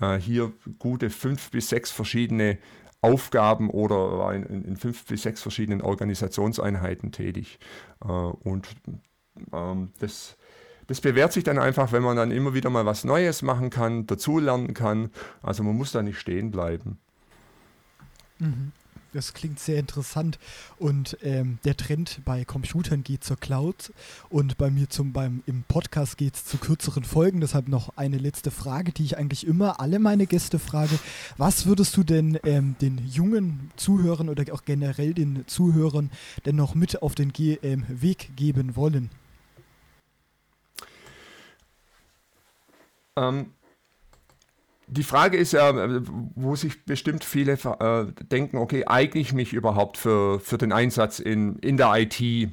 äh, 0.00 0.16
hier 0.16 0.52
gute 0.78 1.10
fünf 1.10 1.50
bis 1.50 1.68
sechs 1.68 1.90
verschiedene 1.90 2.58
Aufgaben 3.02 3.68
oder 3.70 4.18
war 4.18 4.34
in, 4.34 4.64
in, 4.64 4.76
fünf 4.76 5.04
bis 5.06 5.22
sechs 5.22 5.42
verschiedenen 5.42 5.82
Organisationseinheiten 5.82 7.12
tätig. 7.12 7.58
Äh, 8.02 8.06
und 8.06 8.68
ähm, 9.52 9.92
das 9.98 10.36
das 10.88 11.00
bewährt 11.00 11.32
sich 11.32 11.44
dann 11.44 11.58
einfach, 11.58 11.92
wenn 11.92 12.02
man 12.02 12.16
dann 12.16 12.30
immer 12.32 12.54
wieder 12.54 12.68
mal 12.68 12.84
was 12.84 13.04
Neues 13.04 13.42
machen 13.42 13.70
kann, 13.70 14.06
dazulernen 14.06 14.74
kann. 14.74 15.10
Also 15.40 15.62
man 15.62 15.76
muss 15.76 15.92
da 15.92 16.02
nicht 16.02 16.18
stehen 16.18 16.50
bleiben. 16.50 16.98
Mhm. 18.38 18.72
Das 19.12 19.34
klingt 19.34 19.60
sehr 19.60 19.78
interessant. 19.78 20.38
Und 20.78 21.18
ähm, 21.22 21.58
der 21.64 21.76
Trend 21.76 22.20
bei 22.24 22.44
Computern 22.44 23.02
geht 23.02 23.24
zur 23.24 23.36
Cloud 23.36 23.92
und 24.30 24.56
bei 24.56 24.70
mir 24.70 24.88
zum 24.88 25.12
beim 25.12 25.42
im 25.46 25.64
Podcast 25.64 26.16
geht 26.16 26.34
es 26.34 26.44
zu 26.44 26.56
kürzeren 26.56 27.04
Folgen. 27.04 27.40
Deshalb 27.40 27.68
noch 27.68 27.96
eine 27.96 28.16
letzte 28.16 28.50
Frage, 28.50 28.92
die 28.92 29.04
ich 29.04 29.18
eigentlich 29.18 29.46
immer 29.46 29.80
alle 29.80 29.98
meine 29.98 30.26
Gäste 30.26 30.58
frage. 30.58 30.98
Was 31.36 31.66
würdest 31.66 31.96
du 31.96 32.04
denn 32.04 32.38
ähm, 32.44 32.76
den 32.80 32.98
jungen 33.06 33.70
Zuhörern 33.76 34.30
oder 34.30 34.44
auch 34.54 34.64
generell 34.64 35.12
den 35.12 35.46
Zuhörern 35.46 36.10
denn 36.46 36.56
noch 36.56 36.74
mit 36.74 37.02
auf 37.02 37.14
den 37.14 37.32
Ge 37.32 37.58
ähm, 37.62 37.84
Weg 37.88 38.30
geben 38.34 38.76
wollen? 38.76 39.10
Ähm, 43.16 43.52
die 44.92 45.02
Frage 45.04 45.38
ist 45.38 45.52
ja, 45.52 45.72
wo 46.34 46.54
sich 46.54 46.84
bestimmt 46.84 47.24
viele 47.24 47.52
äh, 47.52 48.06
denken, 48.26 48.58
okay, 48.58 48.84
eigne 48.86 49.20
ich 49.20 49.32
mich 49.32 49.54
überhaupt 49.54 49.96
für, 49.96 50.38
für 50.38 50.58
den 50.58 50.70
Einsatz 50.70 51.18
in, 51.18 51.56
in 51.56 51.78
der 51.78 51.94
IT 51.96 52.50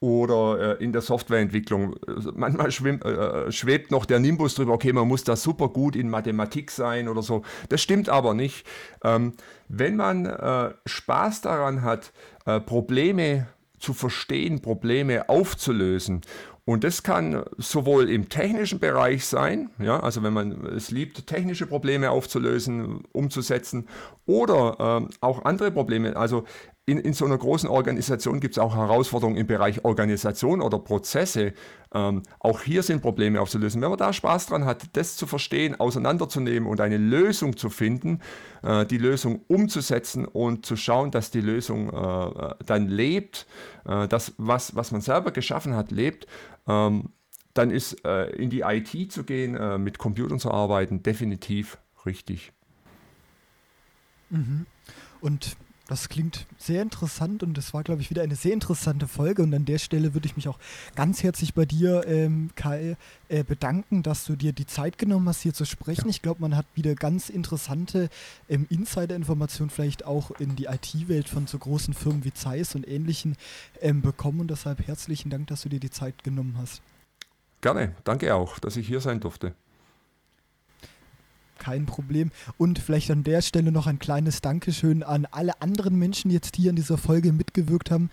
oder 0.00 0.78
äh, 0.78 0.84
in 0.84 0.92
der 0.92 1.00
Softwareentwicklung? 1.00 1.96
Manchmal 2.34 2.70
schwimm, 2.72 3.00
äh, 3.00 3.50
schwebt 3.50 3.90
noch 3.90 4.04
der 4.04 4.20
Nimbus 4.20 4.54
drüber, 4.54 4.74
okay, 4.74 4.92
man 4.92 5.08
muss 5.08 5.24
da 5.24 5.34
super 5.34 5.68
gut 5.68 5.96
in 5.96 6.10
Mathematik 6.10 6.70
sein 6.70 7.08
oder 7.08 7.22
so. 7.22 7.42
Das 7.70 7.80
stimmt 7.80 8.10
aber 8.10 8.34
nicht. 8.34 8.66
Ähm, 9.02 9.32
wenn 9.68 9.96
man 9.96 10.26
äh, 10.26 10.74
Spaß 10.84 11.40
daran 11.40 11.82
hat, 11.82 12.12
äh, 12.44 12.60
Probleme 12.60 13.48
zu 13.78 13.94
verstehen, 13.94 14.60
Probleme 14.60 15.28
aufzulösen 15.30 16.20
und 16.68 16.84
das 16.84 17.02
kann 17.02 17.44
sowohl 17.56 18.10
im 18.10 18.28
technischen 18.28 18.78
Bereich 18.78 19.24
sein, 19.24 19.70
ja, 19.78 20.00
also 20.00 20.22
wenn 20.22 20.34
man 20.34 20.66
es 20.66 20.90
liebt, 20.90 21.26
technische 21.26 21.64
Probleme 21.64 22.10
aufzulösen, 22.10 23.04
umzusetzen, 23.12 23.88
oder 24.26 24.76
ähm, 24.78 25.08
auch 25.22 25.46
andere 25.46 25.70
Probleme. 25.70 26.14
Also 26.14 26.44
in, 26.88 26.98
in 26.98 27.12
so 27.12 27.26
einer 27.26 27.36
großen 27.36 27.68
Organisation 27.68 28.40
gibt 28.40 28.54
es 28.54 28.58
auch 28.58 28.74
Herausforderungen 28.74 29.36
im 29.36 29.46
Bereich 29.46 29.84
Organisation 29.84 30.62
oder 30.62 30.78
Prozesse. 30.78 31.52
Ähm, 31.92 32.22
auch 32.40 32.62
hier 32.62 32.82
sind 32.82 33.02
Probleme 33.02 33.42
aufzulösen. 33.42 33.82
Wenn 33.82 33.90
man 33.90 33.98
da 33.98 34.14
Spaß 34.14 34.46
dran 34.46 34.64
hat, 34.64 34.96
das 34.96 35.16
zu 35.16 35.26
verstehen, 35.26 35.78
auseinanderzunehmen 35.78 36.66
und 36.66 36.80
eine 36.80 36.96
Lösung 36.96 37.58
zu 37.58 37.68
finden, 37.68 38.20
äh, 38.62 38.86
die 38.86 38.96
Lösung 38.96 39.42
umzusetzen 39.48 40.24
und 40.24 40.64
zu 40.64 40.76
schauen, 40.76 41.10
dass 41.10 41.30
die 41.30 41.42
Lösung 41.42 41.90
äh, 41.90 42.54
dann 42.64 42.88
lebt, 42.88 43.46
äh, 43.84 44.08
das, 44.08 44.32
was, 44.38 44.74
was 44.74 44.90
man 44.90 45.02
selber 45.02 45.30
geschaffen 45.30 45.76
hat, 45.76 45.90
lebt, 45.90 46.26
ähm, 46.66 47.10
dann 47.52 47.70
ist 47.70 48.02
äh, 48.06 48.30
in 48.30 48.48
die 48.48 48.60
IT 48.60 49.12
zu 49.12 49.24
gehen, 49.24 49.56
äh, 49.56 49.76
mit 49.76 49.98
Computern 49.98 50.38
zu 50.38 50.50
arbeiten, 50.50 51.02
definitiv 51.02 51.76
richtig. 52.06 52.52
Mhm. 54.30 54.64
Und 55.20 55.56
das 55.88 56.10
klingt 56.10 56.46
sehr 56.58 56.82
interessant 56.82 57.42
und 57.42 57.56
das 57.56 57.72
war, 57.72 57.82
glaube 57.82 58.02
ich, 58.02 58.10
wieder 58.10 58.22
eine 58.22 58.36
sehr 58.36 58.52
interessante 58.52 59.08
Folge. 59.08 59.42
Und 59.42 59.54
an 59.54 59.64
der 59.64 59.78
Stelle 59.78 60.12
würde 60.12 60.26
ich 60.26 60.36
mich 60.36 60.46
auch 60.46 60.58
ganz 60.94 61.22
herzlich 61.22 61.54
bei 61.54 61.64
dir, 61.64 62.06
ähm, 62.06 62.50
Kai, 62.56 62.98
äh, 63.30 63.42
bedanken, 63.42 64.02
dass 64.02 64.26
du 64.26 64.36
dir 64.36 64.52
die 64.52 64.66
Zeit 64.66 64.98
genommen 64.98 65.26
hast, 65.30 65.40
hier 65.40 65.54
zu 65.54 65.64
sprechen. 65.64 66.04
Ja. 66.04 66.10
Ich 66.10 66.20
glaube, 66.20 66.42
man 66.42 66.54
hat 66.54 66.66
wieder 66.74 66.94
ganz 66.94 67.30
interessante 67.30 68.10
ähm, 68.50 68.66
Insider-Informationen 68.68 69.70
vielleicht 69.70 70.04
auch 70.04 70.30
in 70.32 70.56
die 70.56 70.66
IT-Welt 70.66 71.26
von 71.26 71.46
so 71.46 71.58
großen 71.58 71.94
Firmen 71.94 72.22
wie 72.22 72.34
Zeiss 72.34 72.74
und 72.74 72.86
ähnlichen 72.86 73.36
ähm, 73.80 74.02
bekommen. 74.02 74.40
Und 74.40 74.50
deshalb 74.50 74.86
herzlichen 74.86 75.30
Dank, 75.30 75.46
dass 75.46 75.62
du 75.62 75.70
dir 75.70 75.80
die 75.80 75.90
Zeit 75.90 76.22
genommen 76.22 76.56
hast. 76.58 76.82
Gerne, 77.62 77.94
danke 78.04 78.34
auch, 78.34 78.58
dass 78.58 78.76
ich 78.76 78.86
hier 78.86 79.00
sein 79.00 79.20
durfte 79.20 79.54
kein 81.58 81.86
Problem. 81.86 82.30
Und 82.56 82.78
vielleicht 82.78 83.10
an 83.10 83.24
der 83.24 83.42
Stelle 83.42 83.72
noch 83.72 83.86
ein 83.86 83.98
kleines 83.98 84.40
Dankeschön 84.40 85.02
an 85.02 85.26
alle 85.30 85.60
anderen 85.60 85.98
Menschen, 85.98 86.28
die 86.28 86.34
jetzt 86.34 86.56
hier 86.56 86.70
in 86.70 86.76
dieser 86.76 86.98
Folge 86.98 87.32
mitgewirkt 87.32 87.90
haben. 87.90 88.10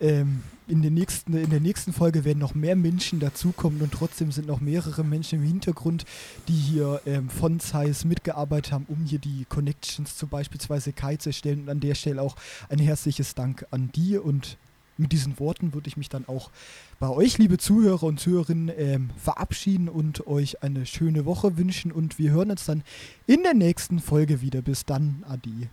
Ähm, 0.00 0.42
in, 0.66 0.82
den 0.82 0.94
nächsten, 0.94 1.34
in 1.34 1.50
der 1.50 1.60
nächsten 1.60 1.92
Folge 1.92 2.24
werden 2.24 2.38
noch 2.38 2.54
mehr 2.54 2.74
Menschen 2.74 3.20
dazukommen 3.20 3.80
und 3.80 3.92
trotzdem 3.92 4.32
sind 4.32 4.46
noch 4.46 4.60
mehrere 4.60 5.04
Menschen 5.04 5.40
im 5.40 5.46
Hintergrund, 5.46 6.04
die 6.48 6.52
hier 6.52 7.00
ähm, 7.06 7.28
von 7.28 7.60
Zeiss 7.60 8.04
mitgearbeitet 8.04 8.72
haben, 8.72 8.86
um 8.88 9.04
hier 9.04 9.18
die 9.18 9.44
Connections 9.48 10.16
zu 10.16 10.26
beispielsweise 10.26 10.92
Kai 10.92 11.16
zu 11.16 11.28
erstellen. 11.28 11.62
Und 11.62 11.68
an 11.68 11.80
der 11.80 11.94
Stelle 11.94 12.22
auch 12.22 12.36
ein 12.68 12.78
herzliches 12.78 13.34
Dank 13.34 13.66
an 13.70 13.90
die 13.94 14.18
und 14.18 14.56
mit 14.96 15.12
diesen 15.12 15.38
Worten 15.38 15.74
würde 15.74 15.88
ich 15.88 15.96
mich 15.96 16.08
dann 16.08 16.26
auch 16.28 16.50
bei 16.98 17.08
euch, 17.08 17.38
liebe 17.38 17.58
Zuhörer 17.58 18.04
und 18.04 18.20
Zuhörerinnen, 18.20 18.72
ähm, 18.76 19.10
verabschieden 19.16 19.88
und 19.88 20.26
euch 20.26 20.62
eine 20.62 20.86
schöne 20.86 21.24
Woche 21.24 21.56
wünschen. 21.56 21.92
Und 21.92 22.18
wir 22.18 22.30
hören 22.30 22.50
uns 22.50 22.64
dann 22.64 22.82
in 23.26 23.42
der 23.42 23.54
nächsten 23.54 23.98
Folge 23.98 24.40
wieder. 24.40 24.62
Bis 24.62 24.84
dann, 24.84 25.24
Adi. 25.28 25.68